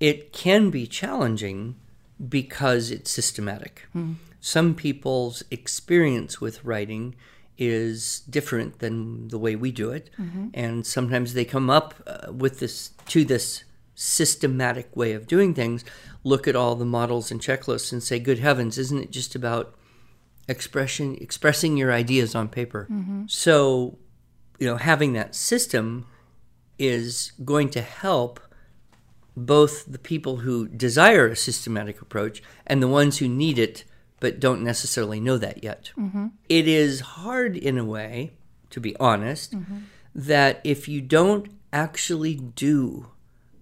It 0.00 0.32
can 0.32 0.70
be 0.70 0.86
challenging 0.86 1.76
because 2.28 2.90
it's 2.90 3.10
systematic. 3.10 3.86
Hmm. 3.92 4.14
Some 4.40 4.74
people's 4.74 5.42
experience 5.50 6.40
with 6.40 6.64
writing 6.64 7.14
is 7.56 8.20
different 8.30 8.78
than 8.78 9.28
the 9.28 9.38
way 9.38 9.56
we 9.56 9.72
do 9.72 9.90
it, 9.90 10.10
mm-hmm. 10.18 10.48
and 10.54 10.86
sometimes 10.86 11.34
they 11.34 11.44
come 11.44 11.68
up 11.68 11.94
uh, 12.06 12.32
with 12.32 12.60
this 12.60 12.90
to 13.08 13.24
this 13.24 13.64
systematic 14.00 14.94
way 14.96 15.12
of 15.12 15.26
doing 15.26 15.52
things, 15.52 15.84
look 16.22 16.46
at 16.46 16.54
all 16.54 16.76
the 16.76 16.84
models 16.84 17.32
and 17.32 17.40
checklists 17.40 17.92
and 17.92 18.00
say, 18.00 18.20
good 18.20 18.38
heavens, 18.38 18.78
isn't 18.78 19.02
it 19.02 19.10
just 19.10 19.34
about 19.34 19.74
expression 20.46 21.16
expressing 21.20 21.76
your 21.76 21.92
ideas 21.92 22.32
on 22.32 22.48
paper? 22.48 22.86
Mm-hmm. 22.88 23.24
So, 23.26 23.98
you 24.60 24.68
know, 24.68 24.76
having 24.76 25.14
that 25.14 25.34
system 25.34 26.06
is 26.78 27.32
going 27.44 27.70
to 27.70 27.80
help 27.80 28.38
both 29.36 29.84
the 29.86 29.98
people 29.98 30.38
who 30.38 30.68
desire 30.68 31.26
a 31.26 31.36
systematic 31.36 32.00
approach 32.00 32.40
and 32.68 32.80
the 32.80 32.88
ones 32.88 33.18
who 33.18 33.28
need 33.28 33.58
it 33.58 33.84
but 34.20 34.38
don't 34.38 34.62
necessarily 34.62 35.20
know 35.20 35.38
that 35.38 35.64
yet. 35.64 35.90
Mm-hmm. 35.98 36.28
It 36.48 36.68
is 36.68 37.00
hard 37.00 37.56
in 37.56 37.78
a 37.78 37.84
way, 37.84 38.34
to 38.70 38.80
be 38.80 38.96
honest, 38.96 39.54
mm-hmm. 39.54 39.78
that 40.14 40.60
if 40.62 40.88
you 40.88 41.00
don't 41.00 41.48
actually 41.72 42.34
do 42.34 43.10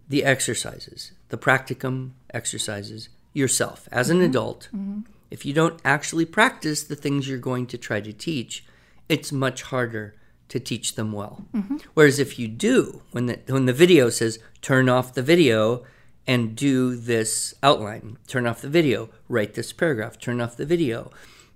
the 0.08 0.24
exercises, 0.24 1.12
the 1.28 1.38
practicum 1.38 2.12
exercises 2.32 3.08
yourself 3.32 3.88
as 3.90 4.10
an 4.10 4.18
mm-hmm. 4.18 4.26
adult. 4.26 4.68
Mm-hmm. 4.74 5.00
If 5.30 5.44
you 5.44 5.52
don't 5.52 5.80
actually 5.84 6.24
practice 6.24 6.84
the 6.84 6.96
things 6.96 7.28
you're 7.28 7.38
going 7.38 7.66
to 7.66 7.78
try 7.78 8.00
to 8.00 8.12
teach, 8.12 8.64
it's 9.08 9.32
much 9.32 9.62
harder 9.62 10.14
to 10.48 10.60
teach 10.60 10.94
them 10.94 11.12
well. 11.12 11.44
Mm-hmm. 11.52 11.78
Whereas 11.94 12.18
if 12.18 12.38
you 12.38 12.48
do, 12.48 13.02
when 13.10 13.26
the 13.26 13.40
when 13.48 13.66
the 13.66 13.72
video 13.72 14.08
says 14.08 14.38
turn 14.62 14.88
off 14.88 15.14
the 15.14 15.22
video 15.22 15.84
and 16.26 16.56
do 16.56 16.96
this 16.96 17.54
outline, 17.62 18.18
turn 18.26 18.46
off 18.46 18.60
the 18.60 18.68
video, 18.68 19.10
write 19.28 19.54
this 19.54 19.72
paragraph, 19.72 20.18
turn 20.18 20.40
off 20.40 20.56
the 20.56 20.66
video, 20.66 21.10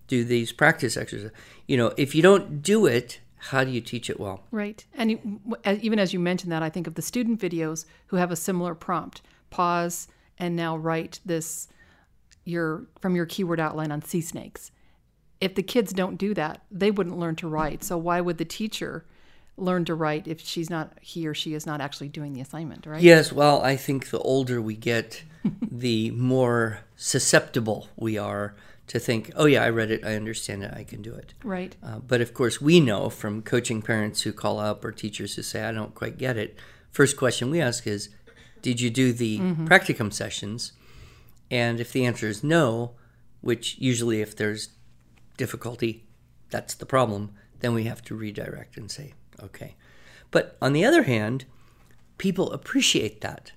do 0.09 0.25
these 0.25 0.53
practice 0.53 0.97
exercises. 0.97 1.33
You 1.67 1.77
know, 1.77 1.93
if 1.97 2.15
you 2.15 2.23
don't 2.23 2.63
do 2.63 2.87
it, 2.87 3.21
how 3.41 3.65
do 3.65 3.71
you 3.71 3.81
teach 3.81 4.11
it 4.11 4.21
well? 4.21 4.45
Right. 4.51 4.85
And 4.95 5.41
even 5.67 5.99
as 5.99 6.13
you 6.13 6.21
mentioned 6.21 6.53
that, 6.53 6.63
I 6.63 6.69
think 6.69 6.87
of 6.87 6.95
the 6.95 7.03
student 7.03 7.41
videos 7.41 7.87
who 8.09 8.17
have 8.17 8.31
a 8.31 8.37
similar 8.37 8.75
prompt 8.75 9.23
pause 9.49 10.09
and 10.39 10.55
now 10.55 10.77
write 10.77 11.21
this 11.25 11.69
your 12.45 12.87
from 13.01 13.17
your 13.17 13.27
keyword 13.27 13.59
outline 13.59 13.91
on 13.93 14.03
sea 14.03 14.21
snakes. 14.21 14.71
If 15.41 15.55
the 15.55 15.63
kids 15.63 15.93
don't 15.93 16.17
do 16.17 16.35
that, 16.35 16.63
they 16.71 16.91
wouldn't 16.91 17.19
learn 17.19 17.37
to 17.37 17.49
write. 17.49 17.83
So 17.83 17.97
why 17.97 18.21
would 18.21 18.37
the 18.37 18.45
teacher 18.45 19.07
learn 19.57 19.85
to 19.87 19.95
write 19.95 20.29
if 20.29 20.41
she's 20.41 20.69
not 20.69 20.93
he 21.01 21.27
or 21.27 21.35
she 21.35 21.55
is 21.55 21.67
not 21.67 21.81
actually 21.81 22.09
doing 22.09 22.35
the 22.35 22.41
assignment, 22.41 22.87
right? 22.87 23.01
Yes, 23.01 23.33
well, 23.33 23.63
I 23.63 23.77
think 23.77 24.11
the 24.11 24.19
older 24.19 24.61
we 24.61 24.77
get, 24.77 25.23
the 25.71 26.11
more 26.11 26.81
susceptible 26.97 27.89
we 27.97 28.19
are 28.19 28.55
to 28.91 28.99
think, 28.99 29.31
oh, 29.37 29.47
yeah, 29.47 29.63
I 29.63 29.71
read 29.71 29.93
it, 29.93 30.05
I 30.05 30.17
understand 30.17 30.65
it, 30.65 30.75
I 30.75 30.83
can 30.83 31.01
do 31.01 31.15
it. 31.15 31.33
Right. 31.45 31.77
Uh, 31.81 32.01
but 32.01 32.21
of 32.21 32.35
course, 32.35 32.61
we 32.61 32.81
know 32.81 33.09
from 33.09 33.41
coaching 33.41 33.83
parents 33.83 34.23
who 34.23 34.33
call 34.33 34.59
up 34.59 34.85
or 34.85 34.91
teachers 34.91 35.37
who 35.37 35.43
say, 35.43 35.63
I 35.63 35.71
don't 35.71 35.95
quite 35.95 36.19
get 36.19 36.37
it. 36.37 36.59
First 36.91 37.17
question 37.17 37.51
we 37.51 37.61
ask 37.61 37.87
is, 37.87 38.09
Did 38.63 38.81
you 38.81 38.91
do 38.91 39.13
the 39.13 39.39
practicum 39.39 40.13
sessions? 40.13 40.73
And 41.53 41.79
if 41.79 41.93
the 41.93 42.05
answer 42.05 42.27
is 42.27 42.43
no, 42.43 42.97
which 43.43 43.79
usually 43.79 44.23
if 44.23 44.35
there's 44.35 44.71
difficulty, 45.37 46.05
that's 46.51 46.75
the 46.75 46.85
problem, 46.85 47.31
then 47.61 47.73
we 47.75 47.85
have 47.85 48.03
to 48.03 48.17
redirect 48.17 48.77
and 48.77 48.91
say, 48.91 49.15
okay. 49.41 49.77
But 50.33 50.57
on 50.61 50.73
the 50.73 50.85
other 50.85 51.05
hand, 51.05 51.45
people 52.19 52.53
appreciate 52.53 53.21
that 53.21 53.53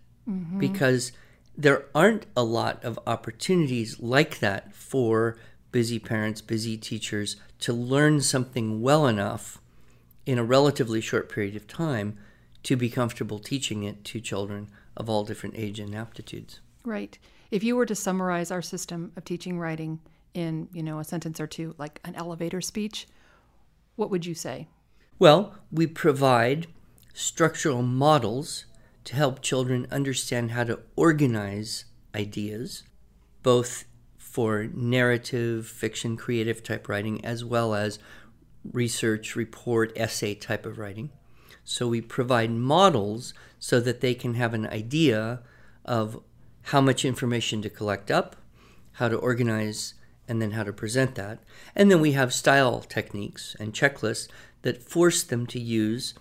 because 0.60 1.12
there 1.58 1.86
aren't 1.94 2.26
a 2.36 2.44
lot 2.44 2.84
of 2.84 3.00
opportunities 3.06 4.00
like 4.00 4.40
that 4.40 4.74
for 4.74 5.38
busy 5.72 6.00
parents, 6.00 6.42
busy 6.42 6.78
teachers 6.78 7.36
to 7.60 7.74
learn 7.74 8.22
something 8.22 8.82
well 8.82 9.08
enough 9.08 9.60
in 10.26 10.38
a 10.38 10.44
relatively 10.44 11.02
short 11.02 11.32
period 11.32 11.56
of 11.56 11.68
time 11.68 12.18
to 12.64 12.76
be 12.76 12.90
comfortable 12.90 13.40
teaching 13.40 13.84
it 13.84 14.04
to 14.06 14.22
children 14.22 14.70
of 14.96 15.10
all 15.10 15.24
different 15.24 15.56
age 15.58 15.80
and 15.80 15.94
aptitudes. 15.94 16.60
Right. 16.86 17.18
If 17.52 17.64
you 17.64 17.76
were 17.76 17.86
to 17.86 17.96
summarize 17.96 18.52
our 18.52 18.62
system 18.62 19.12
of 19.16 19.26
teaching 19.26 19.60
writing 19.60 20.00
in, 20.34 20.70
you 20.74 20.82
know, 20.82 21.00
a 21.00 21.04
sentence 21.04 21.40
or 21.40 21.48
two, 21.48 21.76
like 21.78 22.00
an 22.04 22.16
elevator 22.16 22.62
speech, 22.62 23.08
what 23.96 24.10
would 24.10 24.26
you 24.26 24.34
say? 24.34 24.68
Well, 25.20 25.56
we 25.72 25.88
provide 25.88 26.68
structural 27.14 27.84
models 27.84 28.66
to 29.06 29.16
help 29.16 29.42
children 29.42 29.88
understand 29.92 30.52
how 30.52 30.64
to 30.64 30.80
organize 30.96 31.86
ideas, 32.16 32.84
both 33.42 33.86
for 34.18 34.68
narrative, 34.74 35.68
fiction, 35.68 36.18
creative 36.18 36.64
type 36.64 36.88
writing, 36.88 37.24
as 37.24 37.44
well 37.44 37.76
as 37.76 38.00
research, 38.72 39.36
report, 39.36 39.92
essay 39.96 40.34
type 40.34 40.66
of 40.66 40.78
writing. 40.78 41.12
So 41.64 41.88
we 41.88 42.02
provide 42.02 42.52
models 42.52 43.34
so 43.60 43.80
that 43.80 44.02
they 44.02 44.14
can 44.14 44.34
have 44.34 44.54
an 44.54 44.68
idea 44.68 45.42
of 45.86 46.22
how 46.68 46.82
much 46.82 47.06
information 47.06 47.62
to 47.62 47.70
collect 47.70 48.10
up, 48.10 48.36
how 48.94 49.10
to 49.10 49.18
organize, 49.18 49.94
and 50.28 50.42
then 50.42 50.52
how 50.52 50.64
to 50.64 50.74
present 50.74 51.16
that. 51.16 51.40
And 51.76 51.92
then 51.92 52.00
we 52.00 52.14
have 52.14 52.34
style 52.34 52.80
techniques 52.82 53.56
and 53.60 53.74
checklists 53.74 54.30
that 54.62 54.82
force 54.82 55.24
them 55.24 55.46
to 55.48 55.60
use 55.60 56.14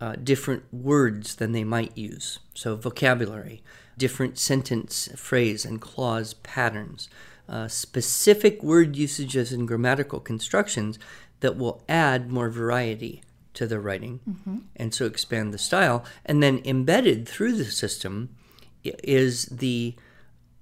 uh, 0.00 0.16
different 0.22 0.62
words 0.72 1.36
than 1.36 1.52
they 1.52 1.64
might 1.64 1.96
use. 1.96 2.38
So, 2.54 2.76
vocabulary, 2.76 3.62
different 3.96 4.38
sentence, 4.38 5.08
phrase, 5.16 5.64
and 5.64 5.80
clause 5.80 6.34
patterns, 6.34 7.08
uh, 7.48 7.68
specific 7.68 8.62
word 8.62 8.96
usages 8.96 9.52
and 9.52 9.66
grammatical 9.66 10.20
constructions 10.20 10.98
that 11.40 11.56
will 11.56 11.82
add 11.88 12.30
more 12.30 12.50
variety 12.50 13.22
to 13.54 13.66
the 13.66 13.80
writing 13.80 14.20
and 14.76 14.94
so 14.94 15.06
expand 15.06 15.52
the 15.52 15.58
style. 15.58 16.04
And 16.24 16.42
then 16.42 16.60
embedded 16.64 17.28
through 17.28 17.52
the 17.52 17.64
system 17.64 18.36
is 18.84 19.46
the 19.46 19.96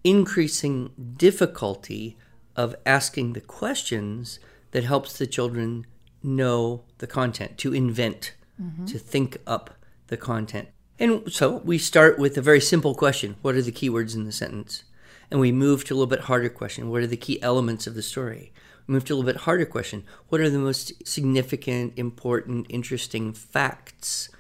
increasing 0.03 0.93
difficulty 1.17 2.17
of 2.55 2.75
asking 2.87 3.33
the 3.33 3.41
questions 3.41 4.39
that 4.71 4.85
helps 4.85 5.19
the 5.19 5.27
children 5.27 5.87
know 6.23 6.85
the 6.99 7.07
content, 7.07 7.59
to 7.59 7.75
invent, 7.75 8.35
Mm-hmm. 8.61 8.87
to 8.87 8.99
think 8.99 9.37
up 9.47 9.71
the 10.07 10.17
content. 10.17 10.69
And 10.99 11.31
so 11.31 11.59
we 11.59 11.77
start 11.77 12.19
with 12.19 12.39
a 12.39 12.43
very 12.43 12.61
simple 12.61 12.95
question 12.95 13.37
What 13.43 13.55
are 13.55 13.63
the 13.63 13.73
keywords 13.73 14.15
in 14.15 14.25
the 14.25 14.33
sentence? 14.33 14.85
And 15.31 15.41
we 15.41 15.53
move 15.53 15.85
to 15.85 15.95
a 15.95 15.97
little 15.97 16.07
bit 16.07 16.21
harder 16.21 16.49
question 16.49 16.89
What 16.89 17.03
are 17.03 17.07
the 17.07 17.17
key 17.17 17.43
elements 17.43 17.87
of 17.87 17.95
the 17.95 18.03
story? 18.03 18.53
We 18.87 18.95
move 18.95 19.05
to 19.07 19.13
a 19.13 19.17
little 19.17 19.31
bit 19.31 19.43
harder 19.43 19.67
question 19.67 20.05
What 20.29 20.41
are 20.41 20.49
the 20.49 20.59
most 20.59 21.07
significant, 21.07 21.93
important, 21.97 22.67
interesting 22.71 23.33
facts 23.33 24.31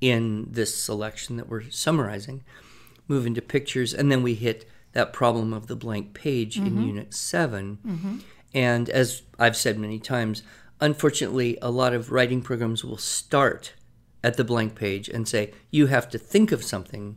in 0.00 0.46
this 0.50 0.76
selection 0.76 1.36
that 1.36 1.48
we're 1.48 1.68
summarizing? 1.70 2.44
Move 3.08 3.26
into 3.26 3.42
pictures, 3.42 3.92
and 3.92 4.10
then 4.10 4.22
we 4.22 4.34
hit 4.34 4.68
that 4.92 5.12
problem 5.12 5.52
of 5.52 5.66
the 5.66 5.76
blank 5.76 6.14
page 6.14 6.56
in 6.56 6.64
mm-hmm. 6.64 6.82
Unit 6.82 7.14
7. 7.14 7.78
Mm-hmm. 7.84 8.18
And 8.54 8.88
as 8.88 9.22
I've 9.38 9.56
said 9.56 9.78
many 9.78 9.98
times, 9.98 10.42
unfortunately, 10.80 11.58
a 11.62 11.70
lot 11.70 11.94
of 11.94 12.10
writing 12.10 12.42
programs 12.42 12.84
will 12.84 12.98
start 12.98 13.74
at 14.22 14.36
the 14.36 14.44
blank 14.44 14.74
page 14.74 15.08
and 15.08 15.28
say, 15.28 15.52
you 15.70 15.86
have 15.86 16.08
to 16.10 16.18
think 16.18 16.50
of 16.52 16.64
something 16.64 17.16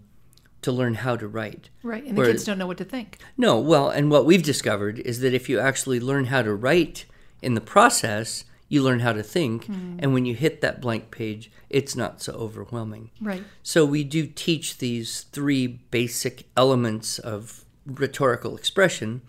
to 0.61 0.71
learn 0.71 0.95
how 0.95 1.15
to 1.15 1.27
write. 1.27 1.69
Right. 1.83 2.03
And 2.03 2.17
the 2.17 2.23
kids 2.23 2.43
don't 2.43 2.57
know 2.57 2.67
what 2.67 2.77
to 2.79 2.83
think. 2.83 3.19
No, 3.37 3.59
well, 3.59 3.89
and 3.89 4.11
what 4.11 4.25
we've 4.25 4.43
discovered 4.43 4.99
is 4.99 5.21
that 5.21 5.33
if 5.33 5.47
you 5.47 5.59
actually 5.59 5.99
learn 5.99 6.25
how 6.25 6.41
to 6.41 6.53
write 6.53 7.05
in 7.41 7.53
the 7.53 7.61
process, 7.61 8.43
you 8.67 8.83
learn 8.83 8.99
how 8.99 9.13
to 9.13 9.23
think. 9.23 9.65
Hmm. 9.65 9.97
And 9.99 10.13
when 10.13 10.25
you 10.25 10.35
hit 10.35 10.61
that 10.61 10.81
blank 10.81 11.11
page, 11.11 11.51
it's 11.69 11.95
not 11.95 12.21
so 12.21 12.33
overwhelming. 12.33 13.11
Right. 13.21 13.43
So 13.63 13.85
we 13.85 14.03
do 14.03 14.27
teach 14.27 14.79
these 14.79 15.21
three 15.31 15.67
basic 15.67 16.47
elements 16.57 17.19
of 17.19 17.63
rhetorical 17.85 18.57
expression, 18.57 19.21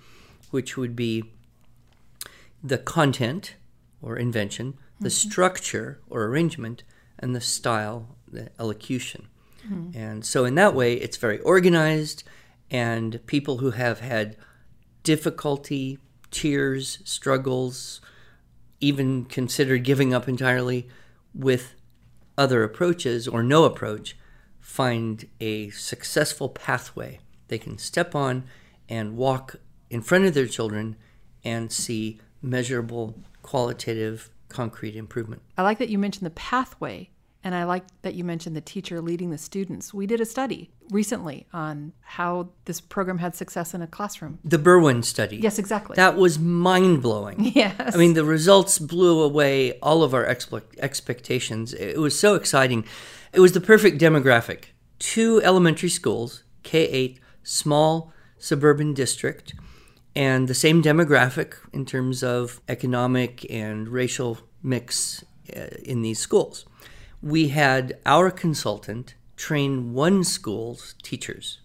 which 0.50 0.76
would 0.76 0.96
be 0.96 1.24
the 2.64 2.78
content 2.78 3.54
or 4.00 4.16
invention, 4.16 4.74
the 5.00 5.08
mm-hmm. 5.08 5.30
structure 5.30 6.00
or 6.08 6.24
arrangement, 6.24 6.82
and 7.18 7.34
the 7.34 7.40
style, 7.40 8.16
the 8.30 8.50
elocution. 8.58 9.28
Mm-hmm. 9.66 9.98
And 9.98 10.24
so 10.24 10.44
in 10.44 10.54
that 10.54 10.74
way, 10.74 10.94
it's 10.94 11.16
very 11.16 11.40
organized, 11.40 12.22
and 12.70 13.24
people 13.26 13.58
who 13.58 13.72
have 13.72 14.00
had 14.00 14.36
difficulty, 15.02 15.98
tears, 16.30 16.98
struggles, 17.04 18.00
even 18.80 19.24
considered 19.24 19.82
giving 19.84 20.14
up 20.14 20.28
entirely 20.28 20.88
with 21.34 21.74
other 22.36 22.62
approaches 22.62 23.26
or 23.26 23.42
no 23.42 23.64
approach 23.64 24.16
find 24.60 25.26
a 25.40 25.70
successful 25.70 26.48
pathway 26.48 27.18
they 27.48 27.58
can 27.58 27.78
step 27.78 28.14
on 28.14 28.44
and 28.88 29.16
walk 29.16 29.56
in 29.90 30.00
front 30.00 30.24
of 30.24 30.34
their 30.34 30.46
children 30.46 30.96
and 31.44 31.72
see 31.72 32.20
measurable, 32.42 33.14
qualitative, 33.42 34.30
concrete 34.48 34.96
improvement. 34.96 35.42
I 35.56 35.62
like 35.62 35.78
that 35.78 35.88
you 35.88 35.98
mentioned 35.98 36.26
the 36.26 36.30
pathway, 36.30 37.10
and 37.44 37.54
I 37.54 37.64
like 37.64 37.84
that 38.02 38.14
you 38.14 38.24
mentioned 38.24 38.56
the 38.56 38.60
teacher 38.60 39.00
leading 39.00 39.30
the 39.30 39.38
students. 39.38 39.94
We 39.94 40.06
did 40.06 40.20
a 40.20 40.24
study 40.24 40.70
recently 40.90 41.46
on 41.52 41.92
how 42.00 42.50
this 42.64 42.80
program 42.80 43.18
had 43.18 43.34
success 43.34 43.74
in 43.74 43.82
a 43.82 43.86
classroom. 43.86 44.38
The 44.44 44.58
Berwyn 44.58 45.04
study. 45.04 45.36
Yes, 45.36 45.58
exactly. 45.58 45.94
That 45.96 46.16
was 46.16 46.38
mind 46.38 47.02
blowing. 47.02 47.44
yes. 47.54 47.94
I 47.94 47.98
mean, 47.98 48.14
the 48.14 48.24
results 48.24 48.78
blew 48.78 49.22
away 49.22 49.78
all 49.80 50.02
of 50.02 50.14
our 50.14 50.24
expe- 50.24 50.78
expectations. 50.78 51.74
It 51.74 51.98
was 51.98 52.18
so 52.18 52.34
exciting. 52.34 52.84
It 53.32 53.40
was 53.40 53.52
the 53.52 53.60
perfect 53.60 54.00
demographic. 54.00 54.64
Two 54.98 55.40
elementary 55.42 55.90
schools, 55.90 56.42
K 56.62 56.88
8, 56.88 57.20
small 57.42 58.12
suburban 58.38 58.94
district, 58.94 59.54
and 60.18 60.48
the 60.48 60.54
same 60.54 60.82
demographic 60.82 61.54
in 61.72 61.86
terms 61.86 62.24
of 62.24 62.60
economic 62.68 63.46
and 63.48 63.86
racial 63.88 64.38
mix 64.64 65.24
uh, 65.56 65.60
in 65.84 66.02
these 66.02 66.18
schools. 66.18 66.66
We 67.22 67.48
had 67.48 67.96
our 68.04 68.32
consultant 68.32 69.14
train 69.36 69.92
one 69.94 70.24
school's 70.24 70.96
teachers 71.04 71.60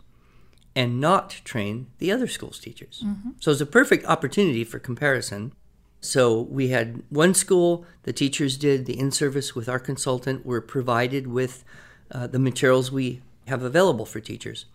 and 0.75 1.01
not 1.01 1.41
train 1.43 1.88
the 1.98 2.12
other 2.12 2.27
school's 2.27 2.60
teachers. 2.60 3.03
So 3.39 3.50
it's 3.51 3.62
a 3.62 3.65
perfect 3.65 4.05
opportunity 4.05 4.63
for 4.63 4.77
comparison. 4.77 5.53
So 6.00 6.41
we 6.41 6.67
had 6.67 7.01
one 7.10 7.33
school, 7.33 7.88
the 8.03 8.13
teachers 8.13 8.55
did 8.55 8.86
the 8.86 9.00
in 9.00 9.10
service 9.10 9.55
with 9.55 9.67
our 9.67 9.79
consultant, 9.79 10.45
were 10.45 10.62
provided 10.62 11.25
with 11.25 11.63
uh, 12.12 12.27
the 12.27 12.39
materials 12.39 12.91
we 12.91 13.24
have 13.48 13.63
available 13.63 14.05
for 14.05 14.19
teachers. 14.19 14.65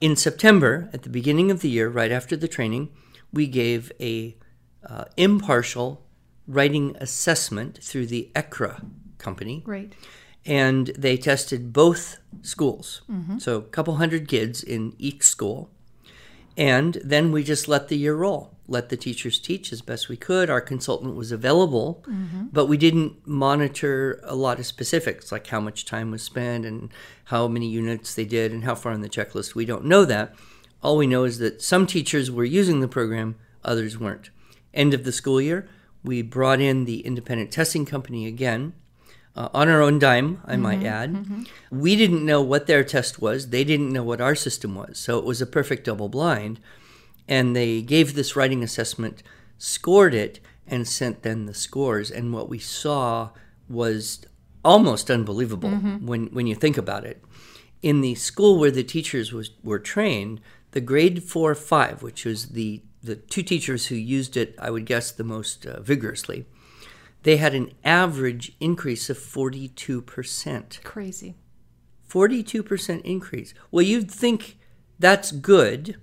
In 0.00 0.16
September, 0.16 0.88
at 0.94 1.02
the 1.02 1.10
beginning 1.10 1.50
of 1.50 1.60
the 1.60 1.68
year, 1.68 1.90
right 1.90 2.10
after 2.10 2.34
the 2.34 2.48
training, 2.48 2.88
we 3.32 3.46
gave 3.46 3.92
a 4.00 4.36
uh, 4.86 5.04
impartial 5.16 6.04
writing 6.46 6.96
assessment 6.98 7.78
through 7.82 8.06
the 8.06 8.30
ECRA 8.34 8.84
company. 9.18 9.62
Right. 9.66 9.92
And 10.46 10.88
they 10.88 11.16
tested 11.16 11.72
both 11.72 12.16
schools. 12.42 13.02
So 13.38 13.58
a 13.58 13.62
couple 13.62 13.96
hundred 13.96 14.26
kids 14.26 14.62
in 14.62 14.94
each 14.98 15.22
school. 15.22 15.70
And 16.56 16.94
then 17.04 17.30
we 17.30 17.44
just 17.44 17.68
let 17.68 17.88
the 17.88 17.96
year 17.96 18.14
roll, 18.14 18.56
let 18.66 18.88
the 18.88 18.96
teachers 18.96 19.38
teach 19.38 19.72
as 19.72 19.82
best 19.82 20.08
we 20.08 20.16
could. 20.16 20.50
Our 20.50 20.60
consultant 20.60 21.14
was 21.14 21.30
available, 21.30 22.04
but 22.52 22.66
we 22.66 22.76
didn't 22.76 23.26
monitor 23.26 24.20
a 24.24 24.34
lot 24.34 24.58
of 24.58 24.66
specifics, 24.66 25.30
like 25.30 25.46
how 25.46 25.60
much 25.60 25.84
time 25.84 26.10
was 26.10 26.22
spent 26.22 26.66
and 26.66 26.90
how 27.24 27.46
many 27.46 27.68
units 27.68 28.14
they 28.14 28.24
did 28.24 28.52
and 28.52 28.64
how 28.64 28.74
far 28.74 28.92
on 28.92 29.00
the 29.02 29.08
checklist. 29.08 29.54
We 29.54 29.64
don't 29.64 29.84
know 29.84 30.04
that. 30.06 30.34
All 30.82 30.96
we 30.96 31.06
know 31.06 31.24
is 31.24 31.38
that 31.38 31.62
some 31.62 31.86
teachers 31.86 32.30
were 32.30 32.44
using 32.44 32.80
the 32.80 32.88
program, 32.88 33.36
others 33.64 33.98
weren't. 33.98 34.30
End 34.72 34.94
of 34.94 35.04
the 35.04 35.12
school 35.12 35.40
year, 35.40 35.68
we 36.02 36.22
brought 36.22 36.60
in 36.60 36.84
the 36.84 37.00
independent 37.00 37.50
testing 37.50 37.84
company 37.84 38.26
again 38.26 38.72
uh, 39.36 39.48
on 39.54 39.68
our 39.68 39.80
own 39.80 39.98
dime, 39.98 40.42
I 40.44 40.56
might 40.56 40.78
mm-hmm, 40.78 40.86
add. 40.86 41.12
Mm-hmm. 41.12 41.42
We 41.70 41.94
didn't 41.96 42.26
know 42.26 42.42
what 42.42 42.66
their 42.66 42.82
test 42.82 43.20
was. 43.20 43.50
They 43.50 43.64
didn't 43.64 43.92
know 43.92 44.02
what 44.02 44.20
our 44.20 44.34
system 44.34 44.74
was. 44.74 44.98
So 44.98 45.18
it 45.18 45.24
was 45.24 45.40
a 45.40 45.46
perfect 45.46 45.84
double 45.84 46.08
blind. 46.08 46.58
And 47.28 47.54
they 47.54 47.80
gave 47.80 48.14
this 48.14 48.34
writing 48.34 48.62
assessment, 48.62 49.22
scored 49.56 50.14
it, 50.14 50.40
and 50.66 50.86
sent 50.86 51.22
then 51.22 51.46
the 51.46 51.54
scores. 51.54 52.10
And 52.10 52.32
what 52.32 52.48
we 52.48 52.58
saw 52.58 53.30
was 53.68 54.26
almost 54.64 55.10
unbelievable 55.10 55.70
mm-hmm. 55.70 56.06
when, 56.06 56.26
when 56.26 56.46
you 56.48 56.56
think 56.56 56.76
about 56.76 57.04
it. 57.04 57.22
In 57.82 58.00
the 58.00 58.16
school 58.16 58.58
where 58.58 58.70
the 58.70 58.82
teachers 58.82 59.32
was, 59.32 59.52
were 59.62 59.78
trained, 59.78 60.40
the 60.72 60.80
grade 60.80 61.22
4 61.22 61.54
5, 61.54 62.02
which 62.02 62.24
was 62.24 62.48
the, 62.48 62.82
the 63.02 63.16
two 63.16 63.42
teachers 63.42 63.86
who 63.86 63.94
used 63.94 64.36
it, 64.36 64.54
I 64.58 64.70
would 64.70 64.86
guess, 64.86 65.10
the 65.10 65.24
most 65.24 65.66
uh, 65.66 65.80
vigorously, 65.80 66.46
they 67.22 67.36
had 67.36 67.54
an 67.54 67.72
average 67.84 68.52
increase 68.60 69.10
of 69.10 69.18
42%. 69.18 70.82
Crazy. 70.82 71.36
42% 72.08 73.00
increase. 73.02 73.54
Well, 73.70 73.84
you'd 73.84 74.10
think 74.10 74.58
that's 74.98 75.30
good 75.32 75.96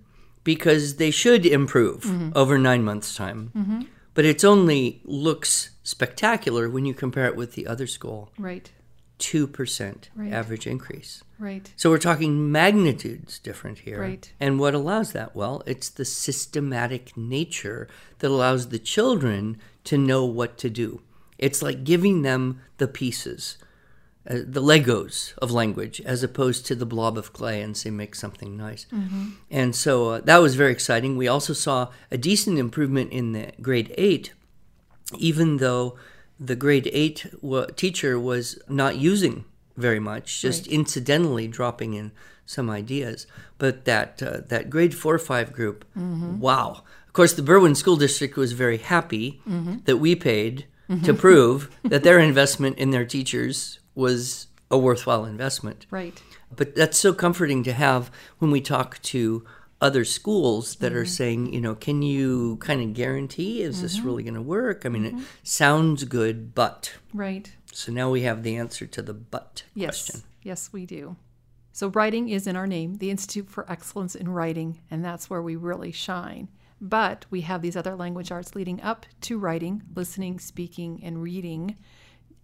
because 0.44 0.96
they 0.96 1.12
should 1.12 1.46
improve 1.46 2.32
over 2.36 2.58
nine 2.58 2.84
months' 2.84 3.16
time. 3.16 3.88
But 4.14 4.26
it's 4.26 4.44
only 4.44 5.02
looks 5.04 5.72
spectacular 5.84 6.70
when 6.70 6.86
you 6.86 6.94
compare 6.94 7.26
it 7.26 7.36
with 7.36 7.54
the 7.54 7.68
other 7.68 7.86
school. 7.86 8.32
Right. 8.40 8.72
2% 9.20 10.10
Right. 10.16 10.32
average 10.32 10.68
increase. 10.68 11.24
Right. 11.40 11.72
So 11.76 11.90
we're 11.90 11.98
talking 11.98 12.52
magnitudes 12.52 13.40
different 13.40 13.80
here. 13.80 14.02
Right. 14.02 14.32
And 14.40 14.60
what 14.60 14.74
allows 14.74 15.12
that? 15.14 15.36
Well, 15.36 15.64
it's 15.66 15.90
the 15.90 16.06
systematic 16.06 17.16
nature 17.18 17.88
that 18.20 18.30
allows 18.30 18.70
the 18.70 18.80
children 18.80 19.58
to 19.86 19.98
know 19.98 20.26
what 20.26 20.58
to 20.60 20.70
do. 20.70 21.02
It's 21.38 21.62
like 21.62 21.84
giving 21.84 22.24
them 22.24 22.62
the 22.78 22.88
pieces, 22.88 23.58
uh, 24.30 24.38
the 24.46 24.62
Legos 24.62 25.34
of 25.38 25.52
language, 25.52 26.02
as 26.02 26.24
opposed 26.24 26.66
to 26.66 26.76
the 26.76 26.86
blob 26.86 27.18
of 27.18 27.32
clay 27.34 27.62
and 27.62 27.78
say, 27.78 27.92
make 27.92 28.16
something 28.16 28.58
nice. 28.58 28.88
And 29.52 29.76
so 29.76 30.10
uh, 30.10 30.22
that 30.22 30.38
was 30.42 30.56
very 30.56 30.72
exciting. 30.72 31.16
We 31.16 31.28
also 31.28 31.54
saw 31.54 31.90
a 32.12 32.18
decent 32.18 32.58
improvement 32.58 33.12
in 33.12 33.34
the 33.34 33.52
grade 33.62 33.94
eight, 33.98 34.34
even 35.18 35.58
though 35.58 35.96
the 36.40 36.56
grade 36.56 36.90
eight 36.94 37.26
teacher 37.76 38.20
was 38.20 38.60
not 38.68 38.98
using 38.98 39.46
very 39.76 40.00
much, 40.00 40.42
just 40.42 40.66
Right. 40.66 40.74
incidentally 40.74 41.48
dropping 41.48 41.94
in 41.94 42.12
some 42.46 42.70
ideas. 42.70 43.28
But 43.58 43.86
that 43.86 44.22
uh, 44.22 44.42
that 44.48 44.70
grade 44.70 44.96
four 44.96 45.16
or 45.16 45.20
five 45.20 45.54
group, 45.54 45.86
mm-hmm. 45.98 46.40
wow! 46.40 46.84
Of 47.08 47.14
course, 47.14 47.34
the 47.34 47.42
Berwyn 47.42 47.76
School 47.76 47.96
District 47.96 48.36
was 48.36 48.54
very 48.54 48.78
happy 48.78 49.42
mm-hmm. 49.48 49.78
that 49.86 49.98
we 49.98 50.16
paid 50.16 50.66
mm-hmm. 50.90 51.04
to 51.04 51.14
prove 51.14 51.70
that 51.84 52.04
their 52.04 52.20
investment 52.20 52.78
in 52.78 52.92
their 52.92 53.06
teachers 53.06 53.80
was 53.96 54.48
a 54.70 54.78
worthwhile 54.78 55.26
investment. 55.26 55.86
Right. 55.90 56.22
But 56.56 56.76
that's 56.76 56.98
so 56.98 57.14
comforting 57.14 57.64
to 57.64 57.74
have 57.74 58.12
when 58.40 58.52
we 58.52 58.62
talk 58.62 59.02
to 59.04 59.46
other 59.80 60.04
schools 60.06 60.76
that 60.78 60.94
are 60.94 61.04
mm-hmm. 61.04 61.08
saying, 61.08 61.54
you 61.54 61.62
know, 61.62 61.76
can 61.76 62.02
you 62.02 62.58
kind 62.58 62.82
of 62.82 62.94
guarantee 62.94 63.62
is 63.62 63.82
this 63.82 63.98
mm-hmm. 63.98 64.08
really 64.08 64.24
going 64.24 64.34
to 64.34 64.42
work? 64.42 64.86
I 64.86 64.90
mean, 64.90 65.06
it 65.06 65.16
mm-hmm. 65.16 65.24
sounds 65.44 66.04
good, 66.06 66.56
but. 66.56 66.94
Right. 67.14 67.52
So 67.72 67.92
now 67.92 68.10
we 68.10 68.22
have 68.22 68.44
the 68.44 68.56
answer 68.56 68.88
to 68.88 69.02
the 69.02 69.14
but 69.14 69.64
Yes. 69.76 70.08
question. 70.08 70.24
Yes, 70.42 70.72
we 70.74 70.86
do. 70.86 71.16
So 71.72 71.90
writing 71.90 72.30
is 72.30 72.48
in 72.48 72.56
our 72.56 72.66
name, 72.66 72.96
the 72.96 73.12
Institute 73.12 73.50
for 73.50 73.70
Excellence 73.72 74.16
in 74.16 74.30
Writing, 74.30 74.82
and 74.90 75.06
that's 75.06 75.30
where 75.30 75.44
we 75.44 75.56
really 75.56 75.92
shine. 75.92 76.48
But 76.82 77.28
we 77.30 77.42
have 77.42 77.62
these 77.62 77.76
other 77.76 77.96
language 77.96 78.32
arts 78.32 78.56
leading 78.56 78.82
up 78.82 79.06
to 79.22 79.38
writing, 79.38 79.84
listening, 79.96 80.40
speaking, 80.40 81.02
and 81.04 81.22
reading. 81.22 81.76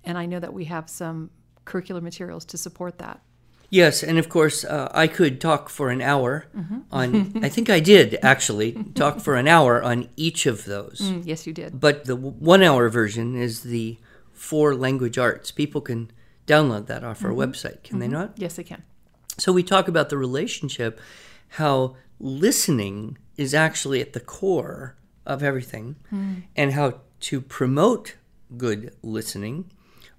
And 0.04 0.18
I 0.18 0.28
know 0.28 0.40
that 0.40 0.54
we 0.54 0.66
have 0.66 0.90
some 0.90 1.32
curricular 1.66 2.02
materials 2.02 2.46
to 2.46 2.58
support 2.58 3.00
that. 3.00 3.22
Yes, 3.70 4.04
and 4.04 4.20
of 4.20 4.30
course, 4.30 4.64
uh, 4.64 4.90
I 4.94 5.08
could 5.08 5.42
talk 5.42 5.70
for 5.70 5.90
an 5.90 6.02
hour 6.02 6.46
on, 6.92 7.40
I 7.44 7.50
think 7.50 7.70
I 7.70 7.80
did 7.80 8.20
actually 8.22 8.74
talk 8.94 9.20
for 9.20 9.36
an 9.36 9.48
hour 9.48 9.82
on 9.82 10.10
each 10.16 10.46
of 10.46 10.66
those. 10.66 11.00
Mm, 11.02 11.26
yes, 11.26 11.48
you 11.48 11.54
did. 11.54 11.80
But 11.80 12.06
the 12.06 12.16
one 12.16 12.62
hour 12.62 12.90
version 12.90 13.36
is 13.36 13.64
the 13.64 13.98
four 14.32 14.76
language 14.76 15.18
arts. 15.18 15.50
People 15.52 15.82
can 15.82 16.12
download 16.46 16.88
that 16.88 17.04
off 17.04 17.24
our 17.24 17.32
website, 17.32 17.84
can 17.84 18.00
they 18.00 18.08
not? 18.08 18.34
Yes, 18.38 18.56
they 18.56 18.64
can. 18.64 18.84
So 19.38 19.52
we 19.52 19.64
talk 19.64 19.88
about 19.88 20.10
the 20.10 20.18
relationship, 20.18 21.00
how 21.50 21.96
listening 22.20 23.18
is 23.38 23.54
actually 23.54 24.02
at 24.02 24.14
the 24.14 24.20
core 24.20 24.96
of 25.26 25.42
everything, 25.42 25.96
and 26.56 26.74
how 26.74 27.00
to 27.22 27.42
promote 27.42 28.16
good 28.58 28.94
listening 29.02 29.72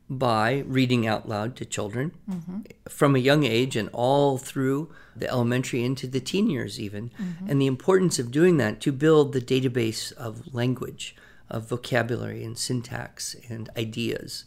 by 0.09 0.63
reading 0.67 1.07
out 1.07 1.29
loud 1.29 1.57
to 1.57 1.65
children 1.65 2.13
mm-hmm. 2.29 2.61
from 2.89 3.17
a 3.17 3.21
young 3.21 3.45
age 3.45 3.75
and 3.75 3.89
all 3.93 4.37
through 4.37 4.93
the 5.17 5.29
elementary 5.29 5.83
into 5.83 6.07
the 6.07 6.21
teen 6.21 6.51
years 6.51 6.79
even. 6.79 7.11
Mm-hmm. 7.11 7.51
And 7.51 7.61
the 7.61 7.67
importance 7.67 8.19
of 8.19 8.31
doing 8.31 8.59
that 8.59 8.81
to 8.83 8.93
build 8.93 9.33
the 9.33 9.41
database 9.41 10.13
of 10.13 10.55
language 10.55 11.17
of 11.49 11.69
vocabulary 11.69 12.45
and 12.45 12.59
syntax 12.59 13.37
and 13.49 13.71
ideas. 13.77 14.45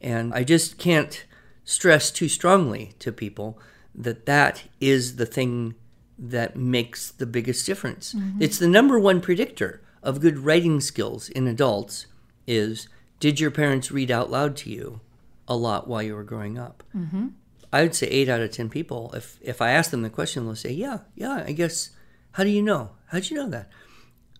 And 0.00 0.32
I 0.32 0.44
just 0.44 0.78
can't 0.78 1.24
stress 1.64 2.10
too 2.10 2.28
strongly 2.28 2.94
to 2.98 3.12
people 3.12 3.58
that 3.94 4.26
that 4.26 4.64
is 4.80 5.16
the 5.16 5.26
thing 5.26 5.74
that 6.18 6.56
makes 6.56 7.10
the 7.10 7.26
biggest 7.26 7.66
difference. 7.66 8.14
Mm-hmm. 8.14 8.42
It's 8.42 8.58
the 8.58 8.68
number 8.68 8.98
one 8.98 9.20
predictor 9.20 9.82
of 10.02 10.20
good 10.20 10.38
writing 10.38 10.80
skills 10.80 11.28
in 11.28 11.46
adults 11.46 12.06
is 12.46 12.88
did 13.20 13.40
your 13.40 13.50
parents 13.50 13.90
read 13.90 14.10
out 14.10 14.30
loud 14.30 14.56
to 14.58 14.70
you 14.70 15.00
a 15.46 15.56
lot 15.56 15.88
while 15.88 16.02
you 16.02 16.14
were 16.14 16.24
growing 16.24 16.58
up? 16.58 16.82
Mm-hmm. 16.96 17.28
I 17.72 17.82
would 17.82 17.94
say 17.94 18.06
eight 18.06 18.28
out 18.28 18.40
of 18.40 18.50
ten 18.50 18.70
people, 18.70 19.12
if 19.14 19.38
if 19.42 19.60
I 19.60 19.70
ask 19.72 19.90
them 19.90 20.02
the 20.02 20.10
question, 20.10 20.44
they'll 20.46 20.54
say, 20.56 20.72
"Yeah, 20.72 20.98
yeah." 21.14 21.44
I 21.46 21.52
guess. 21.52 21.90
How 22.32 22.44
do 22.44 22.50
you 22.50 22.62
know? 22.62 22.90
How'd 23.06 23.28
you 23.30 23.36
know 23.36 23.48
that? 23.50 23.68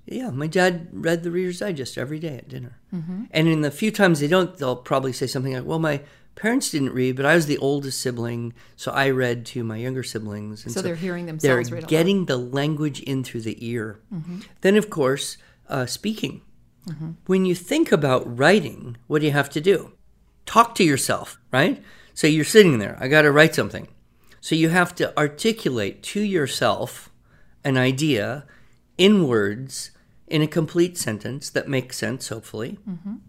Yeah, 0.07 0.31
my 0.31 0.47
dad 0.47 0.89
read 0.93 1.23
the 1.23 1.31
Reader's 1.31 1.59
Digest 1.59 1.99
every 1.99 2.19
day 2.19 2.37
at 2.39 2.49
dinner. 2.49 2.79
And 2.91 3.49
in 3.49 3.61
the 3.61 3.71
few 3.71 3.91
times 3.91 4.21
they 4.21 4.29
don't, 4.29 4.57
they'll 4.57 4.77
probably 4.77 5.13
say 5.13 5.27
something 5.27 5.53
like, 5.53 5.65
"Well, 5.67 5.79
my 5.79 6.01
parents 6.35 6.71
didn't 6.71 6.93
read, 6.95 7.17
but 7.17 7.27
I 7.27 7.35
was 7.35 7.45
the 7.47 7.59
oldest 7.59 8.01
sibling, 8.01 8.55
so 8.77 8.93
I 8.93 9.11
read 9.11 9.45
to 9.47 9.63
my 9.65 9.77
younger 9.77 10.03
siblings." 10.03 10.65
And 10.65 10.73
So 10.73 10.81
they're 10.81 10.95
hearing 10.95 11.27
themselves 11.27 11.69
They're 11.69 11.75
read 11.77 11.85
out 11.85 11.91
loud. 11.91 11.99
getting 11.99 12.25
the 12.27 12.39
language 12.39 13.01
in 13.01 13.25
through 13.25 13.43
the 13.43 13.57
ear. 13.67 13.99
Then, 14.63 14.77
of 14.77 14.89
course, 14.89 15.37
uh, 15.69 15.85
speaking. 15.85 16.41
When 17.27 17.45
you 17.45 17.55
think 17.55 17.93
about 17.93 18.39
writing, 18.39 18.97
what 19.07 19.21
do 19.21 19.27
you 19.27 19.33
have 19.33 19.51
to 19.51 19.61
do? 19.61 19.93
Talk 20.47 20.75
to 20.77 20.85
yourself, 20.85 21.39
right? 21.53 21.83
So 22.15 22.27
you're 22.27 22.45
sitting 22.45 22.79
there. 22.79 22.97
I 23.01 23.09
got 23.09 23.23
to 23.23 23.31
write 23.31 23.55
something. 23.55 23.89
So 24.41 24.55
you 24.55 24.71
have 24.71 24.95
to 24.97 25.17
articulate 25.19 26.03
to 26.15 26.21
yourself 26.21 27.11
an 27.65 27.77
idea 27.77 28.45
in 28.97 29.27
words 29.29 29.91
in 30.27 30.43
a 30.43 30.47
complete 30.47 30.97
sentence 30.99 31.51
that 31.51 31.69
makes 31.69 31.97
sense, 31.97 32.29
hopefully, 32.29 32.79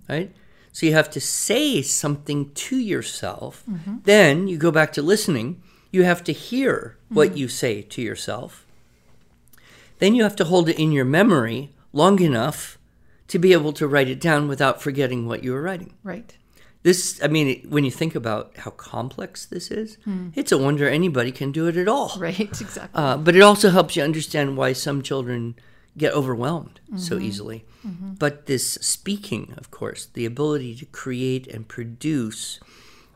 right? 0.09 0.31
So 0.71 0.85
you 0.85 0.93
have 0.93 1.09
to 1.11 1.19
say 1.19 1.81
something 1.81 2.51
to 2.53 2.77
yourself. 2.77 3.63
Then 4.03 4.47
you 4.47 4.57
go 4.57 4.71
back 4.71 4.91
to 4.93 5.01
listening. 5.01 5.61
You 5.91 6.03
have 6.03 6.23
to 6.25 6.31
hear 6.33 6.97
what 7.09 7.35
you 7.37 7.47
say 7.47 7.81
to 7.81 8.01
yourself. 8.01 8.65
Then 9.99 10.15
you 10.15 10.23
have 10.23 10.35
to 10.37 10.45
hold 10.45 10.69
it 10.69 10.79
in 10.79 10.91
your 10.91 11.05
memory 11.05 11.71
long 11.91 12.19
enough 12.21 12.77
to 13.29 13.39
be 13.39 13.53
able 13.53 13.73
to 13.73 13.87
write 13.87 14.09
it 14.09 14.19
down 14.19 14.47
without 14.47 14.81
forgetting 14.81 15.27
what 15.27 15.43
you 15.43 15.53
were 15.53 15.61
writing. 15.61 15.93
Right. 16.03 16.35
This, 16.81 17.19
I 17.23 17.27
mean, 17.27 17.65
when 17.69 17.83
you 17.83 17.91
think 17.91 18.15
about 18.15 18.57
how 18.57 18.71
complex 18.71 19.45
this 19.45 19.69
is, 19.69 19.95
hmm. 20.03 20.29
it's 20.33 20.51
a 20.51 20.57
wonder 20.57 20.87
anybody 20.87 21.31
can 21.31 21.51
do 21.51 21.67
it 21.67 21.77
at 21.77 21.87
all. 21.87 22.13
Right. 22.19 22.39
Exactly. 22.39 22.89
Uh, 22.93 23.17
but 23.17 23.35
it 23.35 23.41
also 23.41 23.69
helps 23.69 23.95
you 23.95 24.03
understand 24.03 24.57
why 24.57 24.73
some 24.73 25.01
children 25.01 25.55
get 25.97 26.13
overwhelmed 26.13 26.79
so 26.95 27.15
mm-hmm. 27.15 27.25
easily. 27.25 27.65
Mm-hmm. 27.85 28.13
But 28.13 28.45
this 28.45 28.73
speaking, 28.75 29.53
of 29.57 29.71
course, 29.71 30.05
the 30.05 30.25
ability 30.25 30.75
to 30.75 30.85
create 30.85 31.47
and 31.47 31.67
produce 31.67 32.59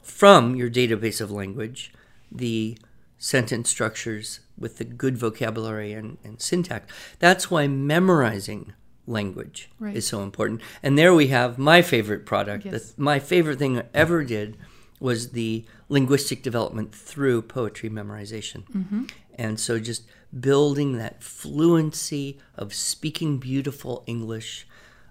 from 0.02 0.56
your 0.56 0.70
database 0.70 1.22
of 1.22 1.32
language 1.32 1.94
the 2.32 2.78
sentence 3.18 3.70
structures 3.70 4.42
with 4.58 4.78
the 4.78 4.84
good 4.84 5.18
vocabulary 5.18 5.94
and, 5.94 6.18
and 6.24 6.42
syntax. 6.42 6.92
That's 7.20 7.50
why 7.50 7.68
memorizing 7.68 8.74
language 9.06 9.70
Right. 9.80 9.96
is 9.96 10.08
so 10.08 10.22
important. 10.22 10.62
And 10.82 10.98
there 10.98 11.14
we 11.14 11.28
have 11.28 11.58
my 11.58 11.82
favorite 11.82 12.26
product. 12.26 12.66
Yes. 12.66 12.92
The, 12.92 13.02
my 13.02 13.20
favorite 13.20 13.60
thing 13.60 13.80
I 13.80 13.86
ever 13.94 14.24
did 14.24 14.58
was 15.00 15.32
the 15.32 15.66
linguistic 15.90 16.42
development 16.44 16.96
through 16.96 17.42
poetry 17.42 17.90
memorization. 17.90 18.64
Mm-hmm. 18.70 19.04
And 19.36 19.60
so 19.60 19.80
just 19.80 20.04
building 20.38 20.98
that 20.98 21.22
fluency 21.22 22.40
of 22.56 22.74
speaking 22.74 23.38
beautiful 23.38 24.04
English 24.08 24.68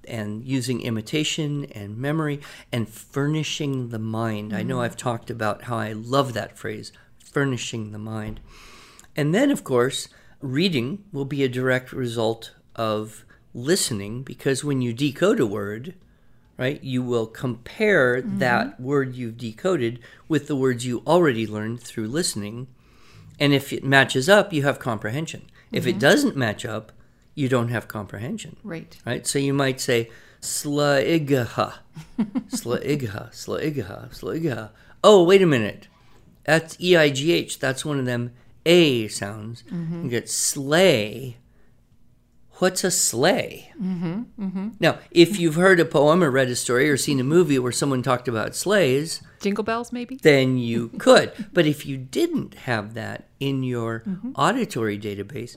and 0.08 0.44
using 0.44 0.80
imitation 0.80 1.64
and 1.66 1.96
memory 1.96 2.40
and 2.72 2.88
furnishing 2.88 3.90
the 3.90 3.98
mind. 3.98 4.52
I 4.54 4.62
know 4.62 4.78
mm. 4.78 4.82
I've 4.82 4.96
talked 4.96 5.30
about 5.30 5.64
how 5.64 5.76
I 5.76 5.92
love 5.92 6.32
that 6.32 6.58
phrase, 6.58 6.92
furnishing 7.22 7.92
the 7.92 7.98
mind. 7.98 8.40
And 9.14 9.34
then, 9.34 9.50
of 9.50 9.62
course, 9.62 10.08
reading 10.40 11.04
will 11.12 11.24
be 11.24 11.44
a 11.44 11.48
direct 11.48 11.92
result 11.92 12.52
of 12.74 13.24
listening 13.54 14.22
because 14.22 14.64
when 14.64 14.80
you 14.82 14.92
decode 14.92 15.40
a 15.40 15.46
word, 15.46 15.94
right, 16.56 16.82
you 16.82 17.02
will 17.02 17.26
compare 17.26 18.20
mm-hmm. 18.20 18.38
that 18.38 18.80
word 18.80 19.14
you've 19.14 19.38
decoded 19.38 19.98
with 20.28 20.46
the 20.46 20.56
words 20.56 20.86
you 20.86 21.02
already 21.06 21.46
learned 21.46 21.80
through 21.80 22.08
listening. 22.08 22.68
And 23.38 23.52
if 23.52 23.72
it 23.72 23.84
matches 23.84 24.28
up, 24.28 24.52
you 24.52 24.62
have 24.62 24.78
comprehension. 24.78 25.50
If 25.70 25.86
it 25.86 25.92
mm-hmm. 25.92 25.98
doesn't 26.00 26.36
match 26.36 26.64
up, 26.64 26.92
you 27.34 27.48
don't 27.48 27.68
have 27.68 27.88
comprehension. 27.88 28.56
Right. 28.62 28.96
Right? 29.06 29.26
So 29.26 29.38
you 29.38 29.54
might 29.54 29.80
say 29.80 30.10
slaigaha, 30.40 31.74
slaigaha, 32.18 33.30
slaigaha, 33.32 34.10
slaigaha. 34.10 34.70
Oh, 35.02 35.24
wait 35.24 35.42
a 35.42 35.46
minute. 35.46 35.88
That's 36.44 36.76
E 36.80 36.96
I 36.96 37.10
G 37.10 37.32
H. 37.32 37.58
That's 37.58 37.84
one 37.84 37.98
of 37.98 38.04
them 38.04 38.32
A 38.66 39.08
sounds. 39.08 39.62
Mm-hmm. 39.64 40.04
You 40.04 40.10
get 40.10 40.28
sleigh. 40.28 41.36
What's 42.62 42.84
a 42.84 42.92
sleigh? 42.92 43.72
Mm-hmm, 43.82 44.68
Now, 44.78 45.00
if 45.10 45.36
you've 45.40 45.56
heard 45.56 45.80
a 45.80 45.84
poem 45.84 46.22
or 46.22 46.30
read 46.30 46.46
a 46.48 46.54
story 46.54 46.88
or 46.88 46.96
seen 46.96 47.18
a 47.18 47.24
movie 47.24 47.58
where 47.58 47.72
someone 47.72 48.04
talked 48.04 48.28
about 48.28 48.54
sleighs, 48.54 49.20
Jingle 49.40 49.64
bells, 49.64 49.92
maybe? 49.92 50.14
then 50.22 50.56
you 50.58 50.88
could. 50.98 51.32
But 51.52 51.66
if 51.66 51.84
you 51.84 51.96
didn't 51.96 52.54
have 52.54 52.94
that 52.94 53.24
in 53.40 53.64
your 53.64 54.04
auditory 54.36 54.96
database, 54.96 55.56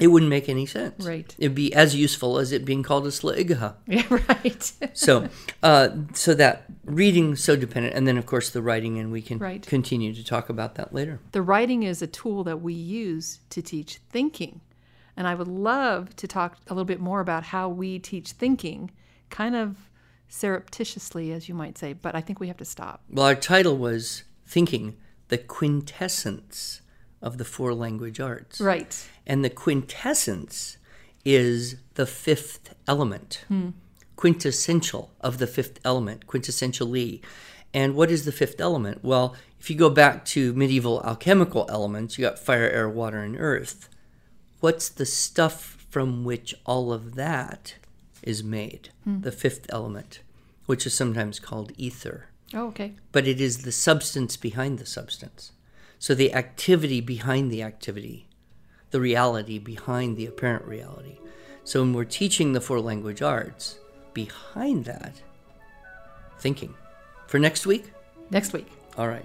it 0.00 0.08
wouldn't 0.08 0.30
make 0.30 0.48
any 0.48 0.66
sense. 0.66 1.06
Right. 1.06 1.32
It'd 1.38 1.54
be 1.54 1.72
as 1.72 1.94
useful 1.94 2.38
as 2.38 2.50
it 2.50 2.64
being 2.64 2.82
called 2.82 3.06
a 3.06 3.10
sligaha. 3.10 3.74
Yeah, 3.86 4.02
right. 4.28 4.72
So, 4.94 5.28
uh, 5.62 5.90
so 6.14 6.34
that 6.34 6.64
reading 6.84 7.36
so 7.36 7.54
dependent, 7.54 7.94
and 7.94 8.08
then 8.08 8.18
of 8.18 8.26
course 8.26 8.50
the 8.50 8.62
writing, 8.62 8.98
and 8.98 9.12
we 9.12 9.22
can 9.22 9.38
Right. 9.38 9.64
continue 9.64 10.12
to 10.14 10.24
talk 10.24 10.48
about 10.48 10.74
that 10.74 10.92
later. 10.92 11.20
the 11.30 11.42
writing 11.42 11.84
is 11.84 12.02
a 12.02 12.08
tool 12.08 12.42
that 12.42 12.60
we 12.60 12.74
use 12.74 13.38
to 13.50 13.62
teach 13.62 14.00
thinking. 14.10 14.60
And 15.20 15.28
I 15.28 15.34
would 15.34 15.48
love 15.48 16.16
to 16.16 16.26
talk 16.26 16.56
a 16.66 16.72
little 16.72 16.86
bit 16.86 16.98
more 16.98 17.20
about 17.20 17.42
how 17.42 17.68
we 17.68 17.98
teach 17.98 18.32
thinking, 18.32 18.90
kind 19.28 19.54
of 19.54 19.76
surreptitiously, 20.30 21.30
as 21.30 21.46
you 21.46 21.54
might 21.54 21.76
say, 21.76 21.92
but 21.92 22.14
I 22.14 22.22
think 22.22 22.40
we 22.40 22.48
have 22.48 22.56
to 22.56 22.64
stop. 22.64 23.02
Well, 23.10 23.26
our 23.26 23.34
title 23.34 23.76
was 23.76 24.24
thinking 24.46 24.96
the 25.28 25.36
quintessence 25.36 26.80
of 27.20 27.36
the 27.36 27.44
four 27.44 27.74
language 27.74 28.18
arts. 28.18 28.62
Right. 28.62 29.10
And 29.26 29.44
the 29.44 29.50
quintessence 29.50 30.78
is 31.22 31.76
the 31.96 32.06
fifth 32.06 32.74
element, 32.88 33.44
hmm. 33.48 33.72
quintessential 34.16 35.10
of 35.20 35.36
the 35.36 35.46
fifth 35.46 35.80
element, 35.84 36.28
quintessentially. 36.28 37.20
And 37.74 37.94
what 37.94 38.10
is 38.10 38.24
the 38.24 38.32
fifth 38.32 38.58
element? 38.58 39.04
Well, 39.04 39.36
if 39.58 39.68
you 39.68 39.76
go 39.76 39.90
back 39.90 40.24
to 40.26 40.54
medieval 40.54 41.02
alchemical 41.04 41.66
elements, 41.68 42.16
you 42.16 42.24
got 42.24 42.38
fire, 42.38 42.70
air, 42.70 42.88
water, 42.88 43.18
and 43.18 43.36
earth. 43.38 43.90
What's 44.60 44.88
the 44.88 45.06
stuff 45.06 45.84
from 45.90 46.24
which 46.24 46.54
all 46.64 46.92
of 46.92 47.14
that 47.14 47.74
is 48.22 48.44
made? 48.44 48.90
Hmm. 49.04 49.22
The 49.22 49.32
fifth 49.32 49.66
element, 49.70 50.20
which 50.66 50.86
is 50.86 50.94
sometimes 50.94 51.38
called 51.38 51.72
ether 51.76 52.26
Oh, 52.52 52.66
okay. 52.68 52.94
but 53.12 53.26
it 53.26 53.40
is 53.40 53.62
the 53.62 53.72
substance 53.72 54.36
behind 54.36 54.78
the 54.78 54.86
substance. 54.86 55.52
So 55.98 56.14
the 56.14 56.32
activity 56.34 57.00
behind 57.00 57.50
the 57.50 57.62
activity, 57.62 58.26
the 58.90 59.00
reality 59.00 59.58
behind 59.58 60.16
the 60.16 60.26
apparent 60.26 60.64
reality. 60.64 61.18
So 61.64 61.80
when 61.80 61.92
we're 61.92 62.04
teaching 62.04 62.52
the 62.52 62.60
four 62.60 62.80
language 62.80 63.22
arts, 63.22 63.78
behind 64.14 64.84
that, 64.86 65.20
thinking. 66.38 66.74
For 67.26 67.38
next 67.38 67.66
week? 67.66 67.92
Next 68.30 68.52
week. 68.52 68.66
All 68.98 69.08
right. 69.08 69.24